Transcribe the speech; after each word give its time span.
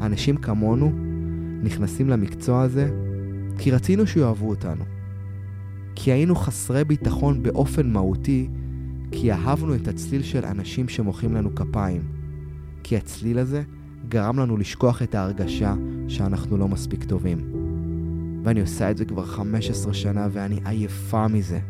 אנשים 0.00 0.36
כמונו 0.36 0.92
נכנסים 1.62 2.08
למקצוע 2.08 2.62
הזה 2.62 2.90
כי 3.58 3.70
רצינו 3.70 4.06
שיאהבו 4.06 4.48
אותנו. 4.48 4.84
כי 5.94 6.12
היינו 6.12 6.34
חסרי 6.34 6.84
ביטחון 6.84 7.42
באופן 7.42 7.90
מהותי, 7.90 8.48
כי 9.10 9.32
אהבנו 9.32 9.74
את 9.74 9.88
הצליל 9.88 10.22
של 10.22 10.44
אנשים 10.44 10.88
שמוחאים 10.88 11.34
לנו 11.34 11.54
כפיים. 11.54 12.02
כי 12.82 12.96
הצליל 12.96 13.38
הזה 13.38 13.62
גרם 14.08 14.38
לנו 14.38 14.56
לשכוח 14.56 15.02
את 15.02 15.14
ההרגשה 15.14 15.74
שאנחנו 16.08 16.56
לא 16.56 16.68
מספיק 16.68 17.04
טובים. 17.04 17.38
ואני 18.44 18.60
עושה 18.60 18.90
את 18.90 18.96
זה 18.96 19.04
כבר 19.04 19.24
15 19.24 19.94
שנה 19.94 20.28
ואני 20.32 20.60
עייפה 20.64 21.28
מזה. 21.28 21.60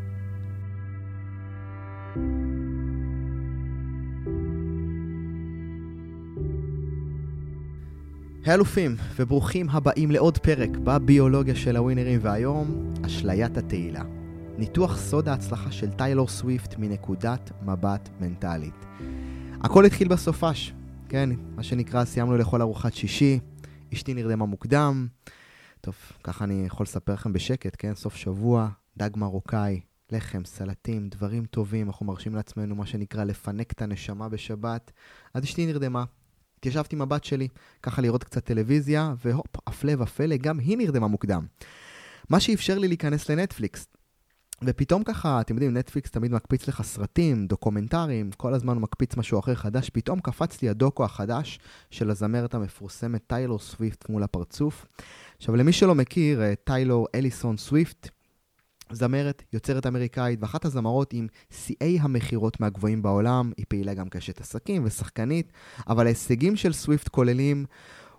אלופים, 8.49 8.97
וברוכים 9.17 9.71
הבאים 9.71 10.11
לעוד 10.11 10.39
פרק 10.39 10.71
בביולוגיה 10.71 11.57
של 11.57 11.77
הווינרים, 11.77 12.19
והיום, 12.23 12.93
אשליית 13.07 13.57
התהילה. 13.57 14.03
ניתוח 14.59 14.97
סוד 14.97 15.29
ההצלחה 15.29 15.73
של 15.73 15.91
טיילור 15.91 16.29
סוויפט 16.29 16.75
מנקודת 16.79 17.51
מבט 17.63 18.09
מנטלית. 18.21 18.87
הכל 19.61 19.85
התחיל 19.85 20.09
בסופש, 20.09 20.73
כן, 21.09 21.31
מה 21.57 21.63
שנקרא, 21.63 22.05
סיימנו 22.05 22.37
לאכול 22.37 22.63
ארוחת 22.63 22.95
שישי, 22.95 23.39
אשתי 23.95 24.15
נרדמה 24.15 24.47
מוקדם. 24.47 25.07
טוב, 25.81 25.95
ככה 26.25 26.45
אני 26.45 26.67
יכול 26.67 26.85
לספר 26.85 27.13
לכם 27.13 27.33
בשקט, 27.33 27.77
כן? 27.79 27.95
סוף 27.95 28.17
שבוע, 28.17 28.69
דג 28.97 29.11
מרוקאי, 29.17 29.81
לחם, 30.13 30.45
סלטים, 30.45 31.09
דברים 31.09 31.45
טובים, 31.45 31.87
אנחנו 31.87 32.07
מרשים 32.07 32.35
לעצמנו 32.35 32.75
מה 32.75 32.87
שנקרא 32.87 33.25
לפנק 33.25 33.73
את 33.73 33.83
הנשמה 33.83 34.29
בשבת. 34.29 34.93
אז 35.35 35.45
אשתי 35.45 35.67
נרדמה, 35.67 36.05
התיישבתי 36.59 36.97
עם 36.97 37.03
הבת 37.03 37.25
שלי, 37.25 37.49
ככה 37.83 38.03
לראות 38.03 38.25
קצת 38.25 38.45
טלוויזיה, 38.45 39.15
והופ, 39.25 39.57
הפלא 39.67 39.93
ופלא, 39.99 40.37
גם 40.37 40.59
היא 40.59 40.79
נרדמה 40.79 41.07
מוקדם. 41.07 41.47
מה 42.31 42.41
שאפשר 42.41 42.79
לי 42.79 42.89
להיכנס 42.89 43.31
לנטפליקס. 43.31 43.87
ופתאום 44.65 45.03
ככה, 45.05 45.41
אתם 45.41 45.55
יודעים, 45.55 45.77
נטפליקס 45.77 46.11
תמיד 46.11 46.33
מקפיץ 46.33 46.69
לך 46.69 46.83
סרטים, 46.83 47.47
דוקומנטרים, 47.47 48.31
כל 48.37 48.55
הזמן 48.55 48.75
הוא 48.75 48.83
מקפיץ 48.83 49.17
משהו 49.17 49.39
אחר 49.39 49.55
חדש, 49.55 49.91
פתאום 49.91 50.21
קפץ 50.21 50.63
לי 50.63 50.69
הדוקו 50.69 51.05
החדש 51.05 51.59
של 51.91 52.11
הזמרת 52.11 52.55
המפורסמת 52.55 53.23
טיילור 53.27 53.59
סוויפט 53.59 54.09
מול 54.09 54.23
הפרצוף. 54.23 54.87
עכשיו, 55.37 55.57
למי 55.57 55.73
שלא 55.73 55.95
מכיר, 55.95 56.43
אה, 56.43 56.55
טיילור 56.65 57.07
אליסון 57.15 57.57
סוויפט, 57.57 58.09
זמרת, 58.93 59.43
יוצרת 59.53 59.87
אמריקאית, 59.87 60.39
ואחת 60.43 60.65
הזמרות 60.65 61.13
עם 61.13 61.27
שיאי 61.51 61.99
המכירות 62.01 62.61
מהגבוהים 62.61 63.03
בעולם, 63.03 63.53
היא 63.57 63.67
פעילה 63.69 63.95
גם 63.95 64.09
כאשת 64.09 64.41
עסקים 64.41 64.83
ושחקנית, 64.85 65.53
אבל 65.89 66.07
ההישגים 66.07 66.57
של 66.57 66.73
סוויפט 66.73 67.09
כוללים, 67.09 67.65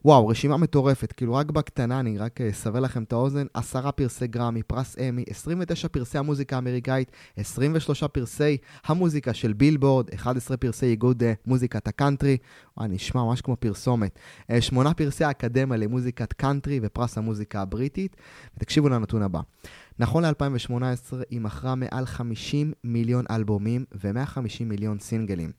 וואו, 0.06 0.28
רשימה 0.28 0.58
מטורפת, 0.58 1.12
כאילו 1.12 1.34
רק 1.34 1.52
בקטנה, 1.52 2.00
אני 2.00 2.18
רק 2.18 2.42
אסבר 2.42 2.76
אה, 2.76 2.80
לכם 2.80 3.04
את 3.04 3.14
האוזן, 3.14 3.46
עשרה 3.54 3.92
פרסי 3.92 4.28
גרמי, 4.28 4.64
פרס 4.64 4.96
אמי, 5.00 5.24
29 5.30 5.88
פרסי 5.88 6.18
המוזיקה 6.18 6.56
האמריקאית, 6.56 7.12
23 7.38 8.04
פרסי 8.04 8.58
המוזיקה 8.86 9.34
של 9.34 9.54
בילבורד, 9.54 10.14
11 10.14 10.58
פרסי 10.58 10.86
איגוד 10.86 11.24
אה, 11.24 11.34
מוזיקת 11.46 11.88
הקאנטרי, 11.88 12.38
וואי, 12.78 12.88
נשמע 12.90 13.24
ממש 13.24 13.42
כמו 13.42 13.56
פרסומת, 13.56 14.20
8 14.60 14.90
אה, 14.90 14.94
פרסי 14.94 15.24
האקדמיה 15.24 15.78
למוזיקת 15.78 16.34
קאנטרי 16.34 16.80
ופרס 16.84 17.18
המוזיקה 17.18 17.62
הבריטית, 17.62 18.16
ותקשיבו 18.58 18.90
לנתון 18.90 19.22
הבא. 19.22 19.40
נכון 20.00 20.26
ל-2018 20.26 21.16
היא 21.30 21.42
מכרה 21.42 21.76
מעל 21.76 22.06
50 22.06 22.74
מיליון 22.84 23.26
אלבומים 23.32 23.86
ו-150 24.04 24.64
מיליון 24.66 25.00
סינגלים. 25.00 25.52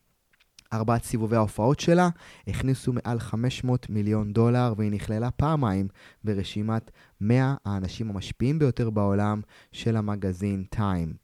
ארבעת 0.73 1.05
סיבובי 1.05 1.37
ההופעות 1.37 1.81
שלה 1.81 2.09
הכניסו 2.47 2.93
מעל 2.93 3.19
500 3.19 3.91
מיליון 3.91 4.33
דולר 4.33 4.75
והיא 4.77 4.91
נכללה 4.91 5.31
פעמיים 5.31 5.89
ברשימת 6.25 6.91
100 7.21 7.55
האנשים 7.65 8.11
המשפיעים 8.11 8.59
ביותר 8.59 8.91
בעולם 8.91 9.41
של 9.73 9.97
המגזין 9.97 10.65
טיים. 10.71 11.15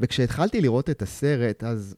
וכשהתחלתי 0.00 0.60
לראות 0.60 0.90
את 0.90 1.02
הסרט, 1.02 1.64
אז 1.64 1.96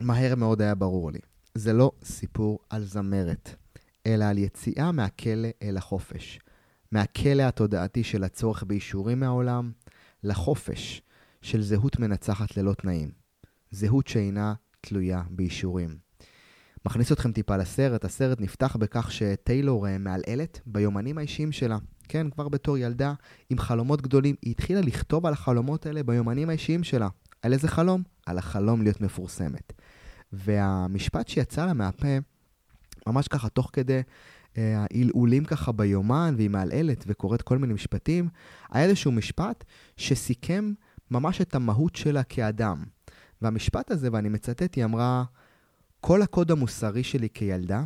מהר 0.00 0.34
מאוד 0.34 0.62
היה 0.62 0.74
ברור 0.74 1.10
לי. 1.10 1.20
זה 1.54 1.72
לא 1.72 1.92
סיפור 2.04 2.58
על 2.70 2.84
זמרת, 2.84 3.54
אלא 4.06 4.24
על 4.24 4.38
יציאה 4.38 4.92
מהכלא 4.92 5.48
אל 5.62 5.76
החופש. 5.76 6.40
מהכלא 6.92 7.42
התודעתי 7.42 8.04
של 8.04 8.24
הצורך 8.24 8.62
באישורים 8.62 9.20
מהעולם, 9.20 9.72
לחופש 10.24 11.02
של 11.42 11.62
זהות 11.62 11.98
מנצחת 11.98 12.56
ללא 12.56 12.72
תנאים. 12.72 13.10
זהות 13.70 14.06
שאינה 14.06 14.54
תלויה 14.80 15.22
באישורים. 15.30 15.96
מכניס 16.86 17.12
אתכם 17.12 17.32
טיפה 17.32 17.56
לסרט, 17.56 18.04
הסרט 18.04 18.40
נפתח 18.40 18.76
בכך 18.76 19.12
שטיילור 19.12 19.88
אה, 19.88 19.98
מעלעלת 19.98 20.60
ביומנים 20.66 21.18
האישיים 21.18 21.52
שלה. 21.52 21.78
כן, 22.08 22.30
כבר 22.30 22.48
בתור 22.48 22.78
ילדה 22.78 23.14
עם 23.50 23.58
חלומות 23.58 24.02
גדולים, 24.02 24.34
היא 24.42 24.50
התחילה 24.50 24.80
לכתוב 24.80 25.26
על 25.26 25.32
החלומות 25.32 25.86
האלה 25.86 26.02
ביומנים 26.02 26.48
האישיים 26.48 26.84
שלה. 26.84 27.08
על 27.42 27.52
איזה 27.52 27.68
חלום? 27.68 28.02
על 28.26 28.38
החלום 28.38 28.82
להיות 28.82 29.00
מפורסמת. 29.00 29.72
והמשפט 30.32 31.28
שיצא 31.28 31.66
לה 31.66 31.72
מהפה, 31.72 32.18
ממש 33.06 33.28
ככה, 33.28 33.48
תוך 33.48 33.70
כדי 33.72 34.00
העלעולים 34.56 35.44
ככה 35.44 35.72
ביומן, 35.72 36.34
והיא 36.36 36.50
מעלעלת 36.50 37.04
וקוראת 37.06 37.42
כל 37.42 37.58
מיני 37.58 37.74
משפטים, 37.74 38.28
היה 38.70 38.84
איזשהו 38.84 39.12
משפט 39.12 39.64
שסיכם 39.96 40.72
ממש 41.10 41.40
את 41.40 41.54
המהות 41.54 41.96
שלה 41.96 42.22
כאדם. 42.22 42.84
והמשפט 43.42 43.90
הזה, 43.90 44.08
ואני 44.12 44.28
מצטט, 44.28 44.74
היא 44.74 44.84
אמרה, 44.84 45.24
כל 46.00 46.22
הקוד 46.22 46.50
המוסרי 46.50 47.04
שלי 47.04 47.28
כילדה 47.30 47.84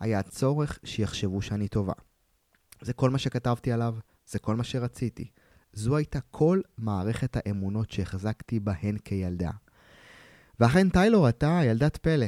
היה 0.00 0.18
הצורך 0.18 0.78
שיחשבו 0.84 1.42
שאני 1.42 1.68
טובה. 1.68 1.92
זה 2.80 2.92
כל 2.92 3.10
מה 3.10 3.18
שכתבתי 3.18 3.72
עליו, 3.72 3.94
זה 4.26 4.38
כל 4.38 4.56
מה 4.56 4.64
שרציתי. 4.64 5.30
זו 5.72 5.96
הייתה 5.96 6.18
כל 6.20 6.60
מערכת 6.78 7.36
האמונות 7.36 7.90
שהחזקתי 7.90 8.60
בהן 8.60 8.96
כילדה. 9.04 9.50
ואכן 10.60 10.88
טיילור 10.88 11.26
הייתה 11.26 11.60
ילדת 11.64 11.96
פלא. 11.96 12.26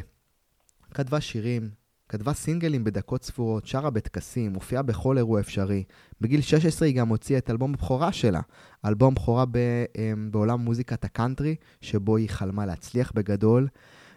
כתבה 0.91 1.21
שירים, 1.21 1.71
כתבה 2.09 2.33
סינגלים 2.33 2.85
בדקות 2.85 3.25
ספורות, 3.25 3.67
שרה 3.67 3.91
בטקסים, 3.91 4.55
הופיעה 4.55 4.83
בכל 4.83 5.19
אירוע 5.19 5.41
אפשרי. 5.41 5.85
בגיל 6.21 6.41
16 6.41 6.89
היא 6.89 6.97
גם 6.97 7.09
הוציאה 7.09 7.39
את 7.39 7.51
אלבום 7.51 7.75
הבכורה 7.75 8.13
שלה, 8.13 8.41
אלבום 8.85 9.15
בכורה 9.15 9.45
ב, 9.51 9.59
אמ, 9.99 10.29
בעולם 10.33 10.61
מוזיקת 10.61 11.05
הקאנטרי, 11.05 11.57
שבו 11.81 12.17
היא 12.17 12.29
חלמה 12.29 12.67
להצליח 12.67 13.13
בגדול, 13.15 13.69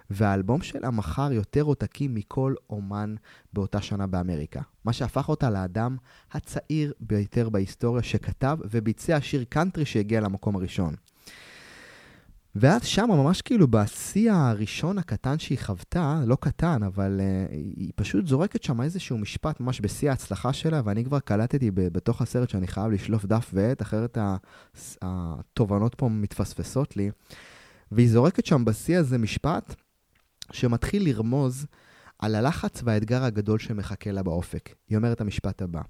והאלבום 0.10 0.62
שלה 0.62 0.92
מכר 0.92 1.32
יותר 1.32 1.62
עותקים 1.62 2.16
מכל 2.16 2.54
אומן 2.70 3.16
באותה 3.54 3.82
שנה 3.82 4.08
באמריקה. 4.08 4.62
מה 4.86 4.94
שהפך 4.94 5.30
אותה 5.30 5.50
לאדם 5.50 5.98
הצעיר 6.32 6.94
ביותר 7.00 7.50
בהיסטוריה 7.50 8.04
שכתב 8.04 8.58
וביצע 8.72 9.22
שיר 9.22 9.44
קאנטרי 9.50 9.86
שהגיע 9.86 10.22
למקום 10.22 10.56
הראשון. 10.56 10.96
ואז 12.56 12.86
שם, 12.86 13.06
ממש 13.10 13.42
כאילו 13.42 13.68
בשיא 13.68 14.32
הראשון 14.32 14.98
הקטן 14.98 15.40
שהיא 15.40 15.58
חוותה, 15.60 16.22
לא 16.26 16.38
קטן, 16.42 16.84
אבל 16.84 17.20
uh, 17.20 17.52
היא 17.52 17.92
פשוט 17.96 18.28
זורקת 18.28 18.64
שם 18.64 18.82
איזשהו 18.82 19.18
משפט 19.18 19.60
ממש 19.60 19.82
בשיא 19.82 20.10
ההצלחה 20.10 20.54
שלה, 20.54 20.82
ואני 20.86 21.06
כבר 21.06 21.20
קלטתי 21.20 21.72
בתוך 21.74 22.22
הסרט 22.22 22.50
שאני 22.50 22.68
חייב 22.68 22.92
לשלוף 22.92 23.26
דף 23.26 23.52
ועט, 23.54 23.82
אחרת 23.82 24.18
התובנות 25.02 25.96
פה 25.96 26.10
מתפספסות 26.10 26.98
לי. 26.98 27.12
והיא 27.92 28.10
זורקת 28.10 28.46
שם 28.46 28.66
בשיא 28.66 28.98
הזה 28.98 29.18
משפט 29.18 29.76
שמתחיל 30.52 31.06
לרמוז 31.06 31.66
על 32.20 32.36
הלחץ 32.36 32.82
והאתגר 32.84 33.24
הגדול 33.24 33.60
שמחכה 33.60 34.12
לה 34.12 34.24
באופק. 34.24 34.76
היא 34.90 34.98
אומרת 34.98 35.22
המשפט 35.22 35.62
הבא: 35.62 35.82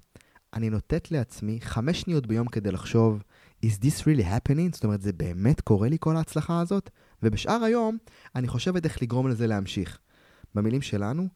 אני 0.54 0.70
נותנת 0.70 1.10
לעצמי 1.10 1.58
חמש 1.60 2.00
שניות 2.00 2.26
ביום 2.26 2.48
כדי 2.48 2.72
לחשוב 2.72 3.22
is 3.66 3.78
this 3.82 4.00
really 4.02 4.24
happening? 4.24 4.72
זאת 4.72 4.84
אומרת, 4.84 5.02
זה 5.02 5.12
באמת 5.12 5.60
קורה 5.60 5.88
לי 5.88 5.96
כל 6.00 6.16
ההצלחה 6.16 6.60
הזאת? 6.60 6.90
ובשאר 7.22 7.64
היום, 7.64 7.98
אני 8.34 8.48
חושבת 8.48 8.84
איך 8.84 9.02
לגרום 9.02 9.28
לזה 9.28 9.46
להמשיך. 9.46 9.98
במילים 10.54 10.82
שלנו, 10.82 11.28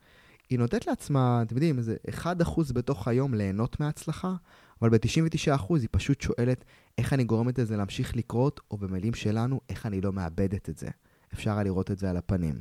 היא 0.50 0.58
נותנת 0.58 0.86
לעצמה, 0.86 1.42
אתם 1.42 1.54
יודעים, 1.54 1.78
איזה 1.78 1.96
1% 2.10 2.72
בתוך 2.72 3.08
היום 3.08 3.34
ליהנות 3.34 3.80
מההצלחה, 3.80 4.34
אבל 4.82 4.90
ב-99% 4.90 5.74
היא 5.74 5.88
פשוט 5.90 6.20
שואלת 6.20 6.64
איך 6.98 7.12
אני 7.12 7.24
גורמת 7.24 7.58
לזה 7.58 7.76
להמשיך 7.76 8.16
לקרות, 8.16 8.60
או 8.70 8.76
במילים 8.76 9.14
שלנו, 9.14 9.60
איך 9.68 9.86
אני 9.86 10.00
לא 10.00 10.12
מאבדת 10.12 10.68
את 10.68 10.78
זה. 10.78 10.88
אפשר 11.34 11.62
לראות 11.62 11.90
את 11.90 11.98
זה 11.98 12.10
על 12.10 12.16
הפנים. 12.16 12.60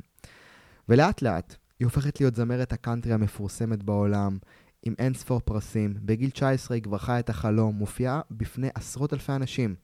ולאט 0.88 1.22
לאט, 1.22 1.56
היא 1.78 1.86
הופכת 1.86 2.20
להיות 2.20 2.34
זמרת 2.34 2.72
הקאנטרי 2.72 3.12
המפורסמת 3.12 3.82
בעולם, 3.82 4.38
עם 4.84 4.94
אין 4.98 5.14
ספור 5.14 5.40
פרסים. 5.40 5.94
בגיל 6.02 6.30
19 6.30 6.74
היא 6.74 6.82
כבר 6.82 6.98
חיה 6.98 7.18
את 7.18 7.30
החלום, 7.30 7.74
מופיעה 7.74 8.20
בפני 8.30 8.68
עשרות 8.74 9.12
אלפי 9.12 9.32
אנשים. 9.32 9.74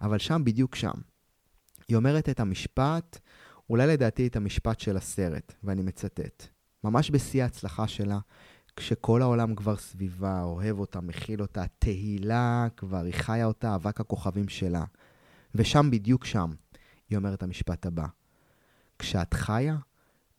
אבל 0.00 0.18
שם, 0.18 0.42
בדיוק 0.44 0.74
שם. 0.74 0.92
היא 1.88 1.96
אומרת 1.96 2.28
את 2.28 2.40
המשפט, 2.40 3.18
אולי 3.70 3.86
לדעתי 3.86 4.26
את 4.26 4.36
המשפט 4.36 4.80
של 4.80 4.96
הסרט, 4.96 5.54
ואני 5.64 5.82
מצטט. 5.82 6.46
ממש 6.84 7.10
בשיא 7.10 7.42
ההצלחה 7.42 7.88
שלה, 7.88 8.18
כשכל 8.76 9.22
העולם 9.22 9.54
כבר 9.54 9.76
סביבה, 9.76 10.42
אוהב 10.42 10.78
אותה, 10.78 11.00
מכיל 11.00 11.42
אותה, 11.42 11.64
תהילה, 11.78 12.66
כבר 12.76 13.04
היא 13.04 13.14
חיה 13.14 13.46
אותה, 13.46 13.74
אבק 13.74 14.00
הכוכבים 14.00 14.48
שלה. 14.48 14.84
ושם, 15.54 15.90
בדיוק 15.90 16.24
שם, 16.24 16.50
היא 17.10 17.18
אומרת 17.18 17.42
המשפט 17.42 17.86
הבא. 17.86 18.06
כשאת 18.98 19.34
חיה, 19.34 19.76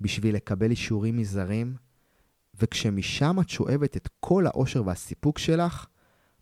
בשביל 0.01 0.36
לקבל 0.36 0.72
אישורים 0.72 1.18
מזרים, 1.18 1.75
וכשמשם 2.60 3.38
את 3.42 3.50
שואבת 3.50 3.98
את 3.98 4.10
כל 4.20 4.48
האושר 4.48 4.84
והסיפוק 4.86 5.38
שלך, 5.38 5.86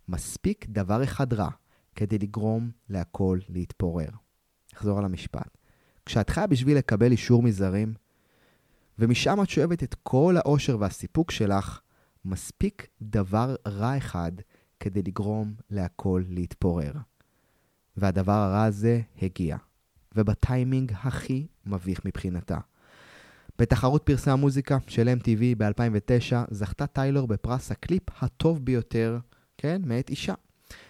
מספיק 0.08 0.66
דבר 0.69 1.04
אחד 1.04 1.34
רע 1.34 1.50
כדי 1.96 2.18
לגרום 2.18 2.72
להכל 2.90 3.40
להתפורר. 3.50 4.10
אחזור 4.74 4.98
על 4.98 5.06
המשפט. 5.06 5.58
כשאת 6.06 6.30
חיה 6.30 6.48
בשביל 6.48 6.78
לקבל 6.78 7.12
אישור 7.12 7.44
מזרים, 7.44 7.94
ומשם 9.00 9.42
את 9.44 9.50
שואבת 9.50 9.84
את 9.84 9.96
כל 10.04 10.36
האושר 10.38 10.78
והסיפוק 10.80 11.31
שלך, 11.31 11.81
מספיק 12.25 12.88
דבר 13.02 13.56
רע 13.68 13.98
אחד 13.98 14.31
כדי 14.80 15.02
לגרום 15.02 15.54
להכל 15.69 16.24
להתפורר. 16.30 16.92
והדבר 17.98 18.31
הרע 18.31 18.64
הזה 18.64 19.02
הגיע, 19.22 19.58
ובטיימינג 20.16 20.92
הכי 21.04 21.48
מביך 21.66 22.06
מבחינתה. 22.06 22.58
בתחרות 23.59 24.04
פרסי 24.04 24.31
המוזיקה 24.31 24.77
של 24.88 25.09
MTV 25.21 25.42
ב-2009 25.57 26.36
זכתה 26.51 26.88
טיילור 26.88 27.27
בפרס 27.27 27.71
הקליפ 27.71 28.04
הטוב 28.21 28.65
ביותר, 28.65 29.19
כן, 29.57 29.81
מאת 29.86 30.09
אישה. 30.09 30.33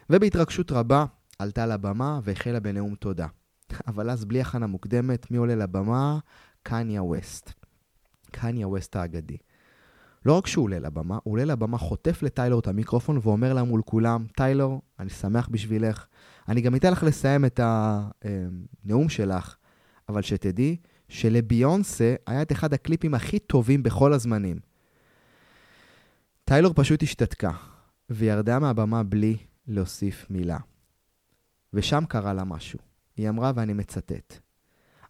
ובהתרגשות 0.10 0.72
רבה 0.72 1.06
עלתה 1.40 1.66
לבמה 1.66 2.19
והחלה 2.24 2.60
בנאום 2.60 2.96
תודה. 2.96 3.28
אבל 3.88 4.10
אז 4.10 4.25
בלי 4.25 4.42
הכנה 4.42 4.68
מוקדמת, 4.68 5.31
מי 5.31 5.38
עולה 5.38 5.56
לבמה? 5.56 6.19
קניה 6.64 7.04
ווסט. 7.04 7.54
קניה 8.31 8.68
ווסט 8.68 8.96
האגדי. 8.96 9.38
לא 10.25 10.38
רק 10.38 10.48
שהוא 10.48 10.64
עולה 10.64 10.80
לבמה, 10.80 11.18
הוא 11.24 11.31
עולה 11.31 11.46
לבמה, 11.46 11.78
חוטף 11.78 12.24
לטיילור 12.24 12.60
את 12.60 12.68
המיקרופון 12.68 13.19
ואומר 13.22 13.54
לה 13.54 13.64
מול 13.64 13.81
כולם, 13.86 14.25
טיילור, 14.36 14.81
אני 15.00 15.10
שמח 15.10 15.50
בשבילך. 15.52 16.06
אני 16.48 16.62
גם 16.62 16.75
אתן 16.75 16.92
לך 16.92 17.04
לסיים 17.04 17.46
את 17.46 17.60
הנאום 17.64 19.10
שלך, 19.10 19.56
אבל 20.10 20.22
שתדעי 20.22 20.78
שלביונסה 21.09 22.15
היה 22.27 22.42
את 22.42 22.51
אחד 22.51 22.74
הקליפים 22.74 23.13
הכי 23.13 23.39
טובים 23.39 23.83
בכל 23.83 24.13
הזמנים. 24.13 24.59
טיילור 26.45 26.74
פשוט 26.75 27.04
השתתקה, 27.04 27.51
וירדה 28.09 28.59
מהבמה 28.59 29.04
בלי 29.04 29.38
להוסיף 29.68 30.25
מילה. 30.30 30.57
ושם 31.74 32.04
קרה 32.07 32.33
לה 32.33 32.44
משהו. 32.44 32.80
היא 33.18 33.30
אמרה, 33.30 33.51
ואני 33.56 33.74
מצטט, 33.74 34.39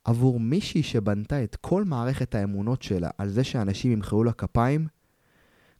עבור 0.03 0.39
מישהי 0.39 0.83
שבנתה 0.83 1.43
את 1.43 1.55
כל 1.55 1.83
מערכת 1.83 2.35
האמונות 2.35 2.81
שלה 2.81 3.09
על 3.17 3.29
זה 3.29 3.43
שאנשים 3.43 3.91
ימחאו 3.91 4.23
לה 4.23 4.31
כפיים, 4.31 4.87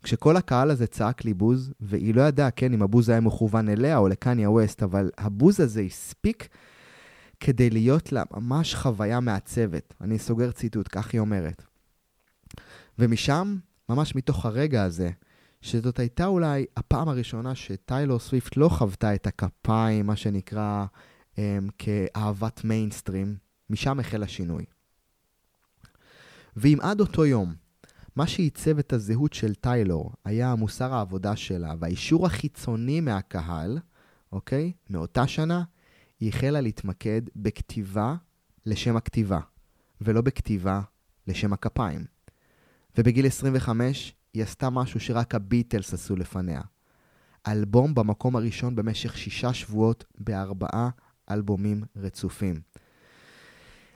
כשכל 0.03 0.37
הקהל 0.37 0.71
הזה 0.71 0.87
צעק 0.87 1.25
לי 1.25 1.33
בוז, 1.33 1.73
והיא 1.79 2.15
לא 2.15 2.21
ידעה, 2.21 2.51
כן, 2.51 2.73
אם 2.73 2.81
הבוז 2.81 3.09
היה 3.09 3.19
מכוון 3.19 3.69
אליה 3.69 3.97
או 3.97 4.07
לקניה 4.07 4.49
ווסט, 4.49 4.83
אבל 4.83 5.11
הבוז 5.17 5.59
הזה 5.59 5.81
הספיק 5.81 6.47
כדי 7.39 7.69
להיות 7.69 8.12
לה 8.12 8.24
ממש 8.31 8.75
חוויה 8.75 9.19
מעצבת. 9.19 9.94
אני 10.01 10.19
סוגר 10.19 10.51
ציטוט, 10.51 10.88
כך 10.92 11.13
היא 11.13 11.19
אומרת. 11.19 11.63
ומשם, 13.00 13.57
ממש 13.89 14.16
מתוך 14.16 14.45
הרגע 14.45 14.84
הזה, 14.84 15.10
שזאת 15.62 16.00
הייתה 16.00 16.25
אולי 16.25 16.66
הפעם 16.78 17.10
הראשונה 17.10 17.56
שטיילור 17.56 18.19
סוויפט 18.19 18.57
לא 18.57 18.69
חוותה 18.69 19.16
את 19.16 19.28
הכפיים, 19.28 20.06
מה 20.06 20.16
שנקרא, 20.16 20.86
um, 21.36 21.39
כאהבת 21.78 22.63
מיינסטרים, 22.63 23.38
משם 23.69 24.00
החל 24.00 24.24
השינוי. 24.24 24.66
ואם 26.56 26.78
עד 26.81 27.00
אותו 27.00 27.25
יום, 27.25 27.56
מה 28.16 28.28
שעיצב 28.28 28.80
את 28.80 28.94
הזהות 28.94 29.34
של 29.34 29.56
טיילור 29.56 30.12
היה 30.25 30.56
מוסר 30.56 30.94
העבודה 30.94 31.36
שלה 31.36 31.74
והאישור 31.80 32.25
החיצוני 32.25 33.01
מהקהל, 33.01 33.80
אוקיי? 34.31 34.72
מאותה 34.89 35.28
שנה, 35.28 35.63
היא 36.19 36.29
החלה 36.29 36.61
להתמקד 36.61 37.21
בכתיבה 37.35 38.15
לשם 38.65 38.97
הכתיבה, 38.97 39.39
ולא 40.01 40.21
בכתיבה 40.21 40.81
לשם 41.27 41.53
הכפיים. 41.53 42.05
ובגיל 42.97 43.27
25 43.27 44.13
היא 44.33 44.43
עשתה 44.43 44.69
משהו 44.69 44.99
שרק 44.99 45.35
הביטלס 45.35 45.93
עשו 45.93 46.15
לפניה. 46.15 46.61
אלבום 47.47 47.95
במקום 47.95 48.35
הראשון 48.35 48.75
במשך 48.75 49.17
שישה 49.17 49.53
שבועות 49.53 50.05
בארבעה 50.17 50.89
אלבומים 51.31 51.83
רצופים. 51.95 52.61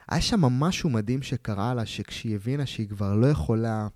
היה 0.08 0.22
שם 0.22 0.42
משהו 0.42 0.90
מדהים 0.90 1.22
שקרה 1.22 1.74
לה, 1.74 1.86
שכשהיא 1.86 2.36
הבינה 2.36 2.66
שהיא 2.66 2.90
כבר 2.90 3.16
לא 3.16 3.28
יכולה 3.28 3.88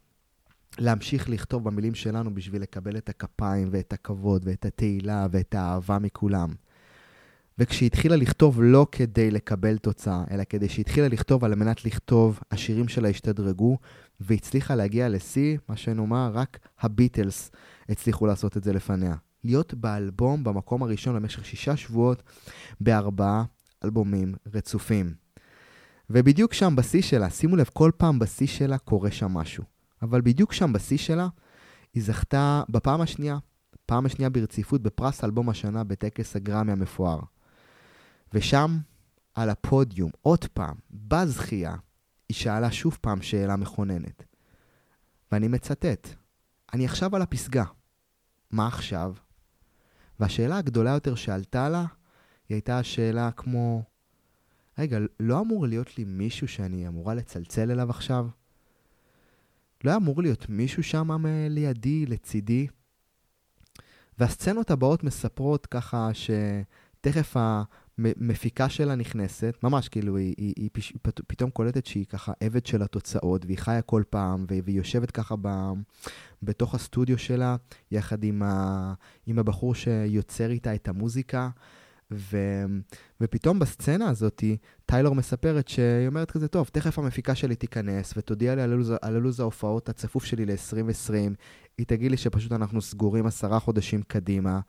להמשיך 0.78 1.30
לכתוב 1.30 1.64
במילים 1.64 1.96
שלנו 1.96 2.34
בשביל 2.34 2.62
לקבל 2.62 2.98
את 2.98 3.10
הכפיים 3.10 3.70
ואת 3.72 3.94
הכבוד 3.94 4.42
ואת 4.46 4.66
התהילה 4.66 5.28
ואת 5.32 5.56
האהבה 5.56 6.00
מכולם. 6.00 6.50
וכשהיא 7.58 7.88
התחילה 7.88 8.16
לכתוב 8.16 8.62
לא 8.62 8.88
כדי 8.92 9.32
לקבל 9.32 9.78
תוצאה, 9.78 10.24
אלא 10.32 10.44
כדי 10.50 10.70
שהיא 10.70 10.84
התחילה 10.84 11.08
לכתוב 11.08 11.46
על 11.46 11.56
מנת 11.56 11.86
לכתוב, 11.86 12.40
השירים 12.52 12.88
שלה 12.88 13.10
השתדרגו, 13.10 13.78
והצליחה 14.20 14.76
להגיע 14.76 15.10
לשיא, 15.10 15.58
מה 15.70 15.76
שנאמר, 15.76 16.32
רק 16.34 16.60
הביטלס 16.80 17.52
הצליחו 17.90 18.26
לעשות 18.26 18.58
את 18.58 18.64
זה 18.64 18.74
לפניה. 18.74 19.16
להיות 19.44 19.74
באלבום 19.74 20.44
במקום 20.44 20.84
הראשון 20.84 21.16
במשך 21.16 21.46
שישה 21.46 21.76
שבועות 21.76 22.24
בארבעה 22.82 23.44
אלבומים 23.84 24.36
רצופים. 24.54 25.14
ובדיוק 26.10 26.54
שם 26.54 26.76
בשיא 26.76 27.02
שלה, 27.02 27.30
שימו 27.30 27.56
לב, 27.56 27.70
כל 27.74 27.92
פעם 27.98 28.20
בשיא 28.20 28.48
שלה 28.48 28.78
קורה 28.78 29.12
שם 29.12 29.32
משהו. 29.32 29.64
אבל 30.02 30.22
בדיוק 30.22 30.54
שם 30.54 30.74
בשיא 30.74 30.98
שלה, 30.98 31.28
היא 31.94 32.04
זכתה 32.04 32.64
בפעם 32.70 33.02
השנייה, 33.02 33.38
פעם 33.86 34.06
השנייה 34.06 34.30
ברציפות 34.30 34.82
בפרס 34.82 35.24
אלבום 35.24 35.50
השנה 35.50 35.84
בטקס 35.84 36.36
הגרמי 36.36 36.72
המפואר. 36.72 37.20
ושם, 38.34 38.78
על 39.34 39.50
הפודיום, 39.50 40.12
עוד 40.22 40.46
פעם, 40.54 40.76
בזכייה, 40.92 41.76
היא 42.30 42.36
שאלה 42.36 42.72
שוב 42.72 42.98
פעם 43.02 43.22
שאלה 43.22 43.56
מכוננת. 43.56 44.24
ואני 45.32 45.48
מצטט, 45.48 46.08
אני 46.74 46.86
עכשיו 46.86 47.16
על 47.16 47.22
הפסגה, 47.22 47.64
מה 48.52 48.68
עכשיו? 48.68 49.14
והשאלה 50.20 50.58
הגדולה 50.58 50.92
יותר 50.92 51.16
שעלתה 51.16 51.70
לה, 51.70 51.86
היא 52.50 52.56
הייתה 52.56 52.80
השאלה 52.80 53.32
כמו, 53.32 53.84
רגע, 54.78 54.98
לא 55.20 55.40
אמור 55.40 55.68
להיות 55.68 55.98
לי 55.98 56.04
מישהו 56.04 56.48
שאני 56.48 56.88
אמורה 56.88 57.14
לצלצל 57.14 57.72
אליו 57.72 57.90
עכשיו? 57.90 58.28
לא 59.84 59.96
אמור 59.96 60.22
להיות 60.22 60.50
מישהו 60.50 60.84
שם 60.84 61.26
לידי, 61.50 62.06
לצידי? 62.06 62.68
והסצנות 64.18 64.72
הבאות 64.72 65.04
מספרות 65.04 65.66
ככה 65.66 66.10
שתכף 66.14 67.36
המפיקה 67.98 68.70
שלה 68.70 68.96
נכנסת, 68.96 69.58
ממש 69.64 69.90
כאילו, 69.90 70.18
היא, 70.18 70.36
היא, 70.38 70.54
היא 70.58 70.70
פש, 70.74 70.94
פתאום 71.28 71.50
קולטת 71.50 71.86
שהיא 71.86 72.06
ככה 72.06 72.34
עבד 72.40 72.66
של 72.66 72.82
התוצאות, 72.82 73.46
והיא 73.46 73.58
חיה 73.58 73.82
כל 73.82 74.04
פעם, 74.10 74.46
והיא 74.48 74.78
יושבת 74.78 75.12
ככה 75.12 75.36
ב, 75.42 75.50
בתוך 76.44 76.76
הסטודיו 76.76 77.18
שלה, 77.18 77.56
יחד 77.92 78.24
עם, 78.24 78.44
ה, 78.44 78.94
עם 79.26 79.40
הבחור 79.40 79.76
שיוצר 79.76 80.50
איתה 80.50 80.76
את 80.76 80.88
המוזיקה. 80.88 81.50
ו, 82.12 82.38
ופתאום 83.22 83.60
בסצנה 83.60 84.10
הזאת, 84.10 84.44
טיילור 84.86 85.16
מספרת 85.16 85.68
שהיא 85.68 86.08
אומרת 86.08 86.32
כזה, 86.32 86.48
טוב, 86.48 86.70
תכף 86.72 87.00
המפיקה 87.00 87.36
שלי 87.36 87.56
תיכנס 87.56 88.14
ותודיע 88.18 88.56
לי 88.56 88.62
על 88.62 88.72
הלו"ז, 88.72 88.94
על 89.02 89.16
הלו"ז 89.16 89.40
ההופעות 89.40 89.90
הצפוף 89.90 90.26
שלי 90.26 90.46
ל-2020. 90.46 91.34
היא 91.78 91.86
תגיד 91.86 92.12
לי 92.12 92.18
שפשוט 92.18 92.52
אנחנו 92.52 92.82
סגורים 92.82 93.26
עשרה 93.26 93.60
חודשים 93.60 94.02
קדימה, 94.02 94.60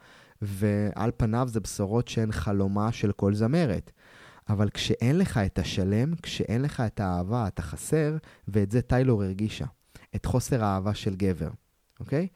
ועל 0.43 1.11
פניו 1.17 1.49
זה 1.49 1.61
בשורות 1.61 2.09
שהן 2.09 2.33
חלומה 2.33 2.93
של 2.93 3.13
כל 3.13 3.35
זמרת. 3.35 3.93
אבל 4.49 4.71
כשאין 4.71 5.19
לך 5.19 5.39
את 5.39 5.59
השלם, 5.59 6.15
כשאין 6.23 6.63
לך 6.63 6.83
את 6.87 7.01
האהבה, 7.01 7.49
אתה 7.49 7.63
חסר, 7.63 8.17
ואת 8.49 8.71
זה 8.71 8.83
טיילור 8.83 9.25
הרגישה. 9.25 9.67
את 10.17 10.27
חוסר 10.27 10.65
האהבה 10.65 10.95
של 10.95 11.15
גבר, 11.15 11.51
אוקיי? 12.01 12.29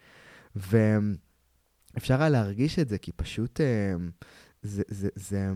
ואפשר 0.57 2.21
היה 2.21 2.29
להרגיש 2.29 2.79
את 2.79 2.89
זה, 2.89 2.99
כי 2.99 3.13
פשוט... 3.13 3.61
אה, 3.61 3.95
זה, 4.63 4.83
זה, 4.89 5.09
זה 5.15 5.53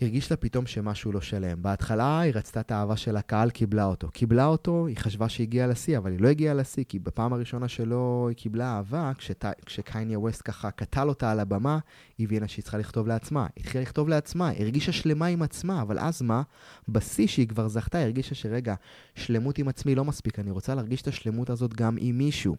הרגיש 0.00 0.30
לה 0.30 0.36
פתאום 0.36 0.66
שמשהו 0.66 1.12
לא 1.12 1.20
שלם. 1.20 1.62
בהתחלה 1.62 2.20
היא 2.20 2.32
רצתה 2.34 2.60
את 2.60 2.70
האהבה 2.70 2.96
של 2.96 3.16
הקהל, 3.16 3.50
קיבלה 3.50 3.84
אותו. 3.84 4.08
קיבלה 4.08 4.46
אותו, 4.46 4.86
היא 4.86 4.96
חשבה 4.96 5.28
שהיא 5.28 5.46
הגיעה 5.46 5.66
לשיא, 5.66 5.98
אבל 5.98 6.10
היא 6.10 6.20
לא 6.20 6.28
הגיעה 6.28 6.54
לשיא, 6.54 6.84
כי 6.88 6.98
בפעם 6.98 7.32
הראשונה 7.32 7.68
שלא 7.68 8.26
היא 8.28 8.36
קיבלה 8.36 8.76
אהבה, 8.76 9.12
כשת, 9.18 9.44
כשקייניה 9.66 10.18
ווסט 10.18 10.42
ככה 10.44 10.70
קטל 10.70 11.08
אותה 11.08 11.30
על 11.30 11.40
הבמה, 11.40 11.78
היא 12.18 12.26
הבינה 12.26 12.48
שהיא 12.48 12.62
צריכה 12.62 12.78
לכתוב 12.78 13.06
לעצמה. 13.06 13.46
היא 13.56 13.64
התחילה 13.64 13.82
לכתוב 13.82 14.08
לעצמה, 14.08 14.48
היא 14.48 14.62
הרגישה 14.62 14.92
שלמה 14.92 15.26
עם 15.26 15.42
עצמה, 15.42 15.82
אבל 15.82 15.98
אז 15.98 16.22
מה? 16.22 16.42
בשיא 16.88 17.26
שהיא 17.26 17.48
כבר 17.48 17.68
זכתה, 17.68 17.98
היא 17.98 18.04
הרגישה 18.04 18.34
שרגע, 18.34 18.74
שלמות 19.14 19.58
עם 19.58 19.68
עצמי 19.68 19.94
לא 19.94 20.04
מספיק, 20.04 20.38
אני 20.38 20.50
רוצה 20.50 20.74
להרגיש 20.74 21.02
את 21.02 21.08
השלמות 21.08 21.50
הזאת 21.50 21.74
גם 21.74 21.96
עם 22.00 22.18
מישהו, 22.18 22.56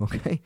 אוקיי? 0.00 0.36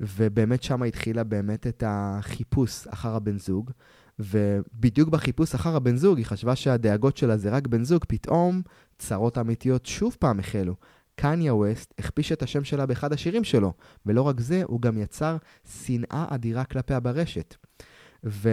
ובאמת 0.00 0.62
שם 0.62 0.82
התחילה 0.82 1.24
באמת 1.24 1.66
את 1.66 1.84
החיפוש 1.86 2.86
אחר 2.86 3.14
הבן 3.14 3.38
זוג. 3.38 3.70
ובדיוק 4.18 5.08
בחיפוש 5.08 5.54
אחר 5.54 5.76
הבן 5.76 5.96
זוג, 5.96 6.18
היא 6.18 6.26
חשבה 6.26 6.56
שהדאגות 6.56 7.16
שלה 7.16 7.36
זה 7.36 7.50
רק 7.50 7.66
בן 7.66 7.84
זוג, 7.84 8.04
פתאום 8.08 8.62
צרות 8.98 9.38
אמיתיות 9.38 9.86
שוב 9.86 10.16
פעם 10.18 10.38
החלו. 10.38 10.74
קניה 11.14 11.54
ווסט 11.54 11.94
הכפיש 11.98 12.32
את 12.32 12.42
השם 12.42 12.64
שלה 12.64 12.86
באחד 12.86 13.12
השירים 13.12 13.44
שלו, 13.44 13.72
ולא 14.06 14.22
רק 14.22 14.40
זה, 14.40 14.62
הוא 14.66 14.80
גם 14.80 14.98
יצר 14.98 15.36
שנאה 15.84 16.26
אדירה 16.28 16.64
כלפיה 16.64 17.00
ברשת. 17.00 17.56
ו... 18.24 18.48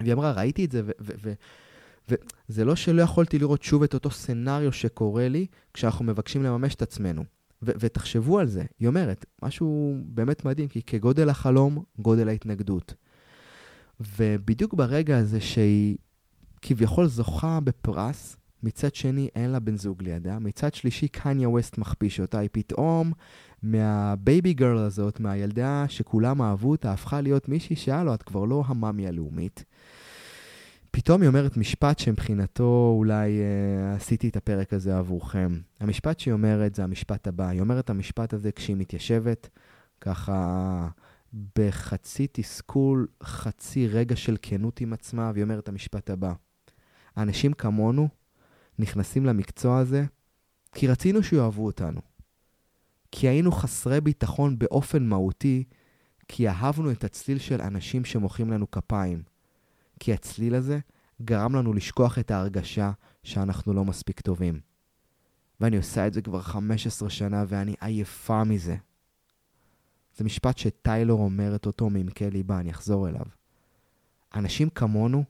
והיא 0.00 0.12
אמרה, 0.12 0.32
ראיתי 0.32 0.64
את 0.64 0.72
זה, 0.72 0.82
ו... 0.84 0.90
ו... 1.00 1.32
ו... 2.10 2.64
לא 2.64 2.76
שלא 2.76 3.02
יכולתי 3.02 3.38
לראות 3.38 3.62
שוב 3.62 3.82
את 3.82 3.94
אותו 3.94 4.10
סצנריו 4.10 4.72
שקורה 4.72 5.28
לי 5.28 5.46
כשאנחנו 5.74 6.04
מבקשים 6.04 6.42
לממש 6.42 6.74
את 6.74 6.82
עצמנו. 6.82 7.24
ו- 7.62 7.72
ותחשבו 7.80 8.38
על 8.38 8.46
זה, 8.46 8.64
היא 8.78 8.88
אומרת, 8.88 9.26
משהו 9.42 9.96
באמת 10.04 10.44
מדהים, 10.44 10.68
כי 10.68 10.82
כגודל 10.82 11.28
החלום, 11.28 11.84
גודל 11.98 12.28
ההתנגדות. 12.28 12.94
ובדיוק 14.00 14.74
ברגע 14.74 15.18
הזה 15.18 15.40
שהיא 15.40 15.96
כביכול 16.62 17.06
זוכה 17.06 17.60
בפרס, 17.60 18.36
מצד 18.62 18.94
שני 18.94 19.28
אין 19.34 19.50
לה 19.50 19.60
בן 19.60 19.76
זוג 19.76 20.02
לידה, 20.02 20.38
מצד 20.38 20.74
שלישי 20.74 21.08
קניה 21.08 21.48
ווסט 21.48 21.78
מכפיש 21.78 22.20
אותה, 22.20 22.38
היא 22.38 22.48
פתאום 22.52 23.12
מה 23.62 23.92
baby 23.92 24.52
girl 24.52 24.78
הזאת, 24.78 25.20
מהילדה 25.20 25.84
שכולם 25.88 26.42
אהבו 26.42 26.70
אותה, 26.70 26.92
הפכה 26.92 27.20
להיות 27.20 27.48
מישהי 27.48 27.76
שהיה 27.76 28.04
לו, 28.04 28.14
את 28.14 28.22
כבר 28.22 28.44
לא 28.44 28.64
המאמי 28.66 29.06
הלאומית. 29.06 29.64
פתאום 30.90 31.20
היא 31.20 31.28
אומרת 31.28 31.56
משפט 31.56 31.98
שמבחינתו 31.98 32.94
אולי 32.96 33.40
אה, 33.40 33.94
עשיתי 33.94 34.28
את 34.28 34.36
הפרק 34.36 34.72
הזה 34.72 34.98
עבורכם. 34.98 35.58
המשפט 35.80 36.18
שהיא 36.18 36.32
אומרת 36.32 36.74
זה 36.74 36.84
המשפט 36.84 37.26
הבא. 37.26 37.48
היא 37.48 37.60
אומרת 37.60 37.90
המשפט 37.90 38.32
הזה 38.32 38.52
כשהיא 38.52 38.76
מתיישבת, 38.76 39.48
ככה 40.00 40.88
בחצי 41.58 42.26
תסכול, 42.32 43.06
חצי 43.22 43.88
רגע 43.88 44.16
של 44.16 44.36
כנות 44.42 44.80
עם 44.80 44.92
עצמה, 44.92 45.30
והיא 45.34 45.44
אומרת 45.44 45.62
את 45.62 45.68
המשפט 45.68 46.10
הבא. 46.10 46.32
האנשים 47.16 47.52
כמונו 47.52 48.08
נכנסים 48.78 49.26
למקצוע 49.26 49.78
הזה 49.78 50.04
כי 50.72 50.86
רצינו 50.86 51.22
שיאהבו 51.22 51.66
אותנו. 51.66 52.00
כי 53.12 53.28
היינו 53.28 53.52
חסרי 53.52 54.00
ביטחון 54.00 54.58
באופן 54.58 55.06
מהותי, 55.06 55.64
כי 56.28 56.48
אהבנו 56.48 56.90
את 56.90 57.04
הצליל 57.04 57.38
של 57.38 57.60
אנשים 57.60 58.04
שמוחאים 58.04 58.50
לנו 58.50 58.70
כפיים. 58.70 59.22
כי 60.00 60.12
הצליל 60.12 60.54
הזה 60.54 60.78
גרם 61.22 61.54
לנו 61.54 61.72
לשכוח 61.72 62.18
את 62.18 62.30
ההרגשה 62.30 62.92
שאנחנו 63.22 63.72
לא 63.72 63.84
מספיק 63.84 64.20
טובים. 64.20 64.60
ואני 65.60 65.76
עושה 65.76 66.06
את 66.06 66.12
זה 66.12 66.22
כבר 66.22 66.40
15 66.40 67.10
שנה 67.10 67.44
ואני 67.48 67.74
עייפה 67.80 68.44
מזה. 68.44 68.76
זה 70.18 70.24
משפט 70.24 70.58
שטיילור 70.58 71.20
אומרת 71.20 71.66
אותו 71.66 71.90
מעמקי 71.90 72.30
ליבה, 72.30 72.60
אני 72.60 72.70
אחזור 72.70 73.08
אליו. 73.08 73.26
אנשים 74.34 74.70
כמונו 74.70 75.24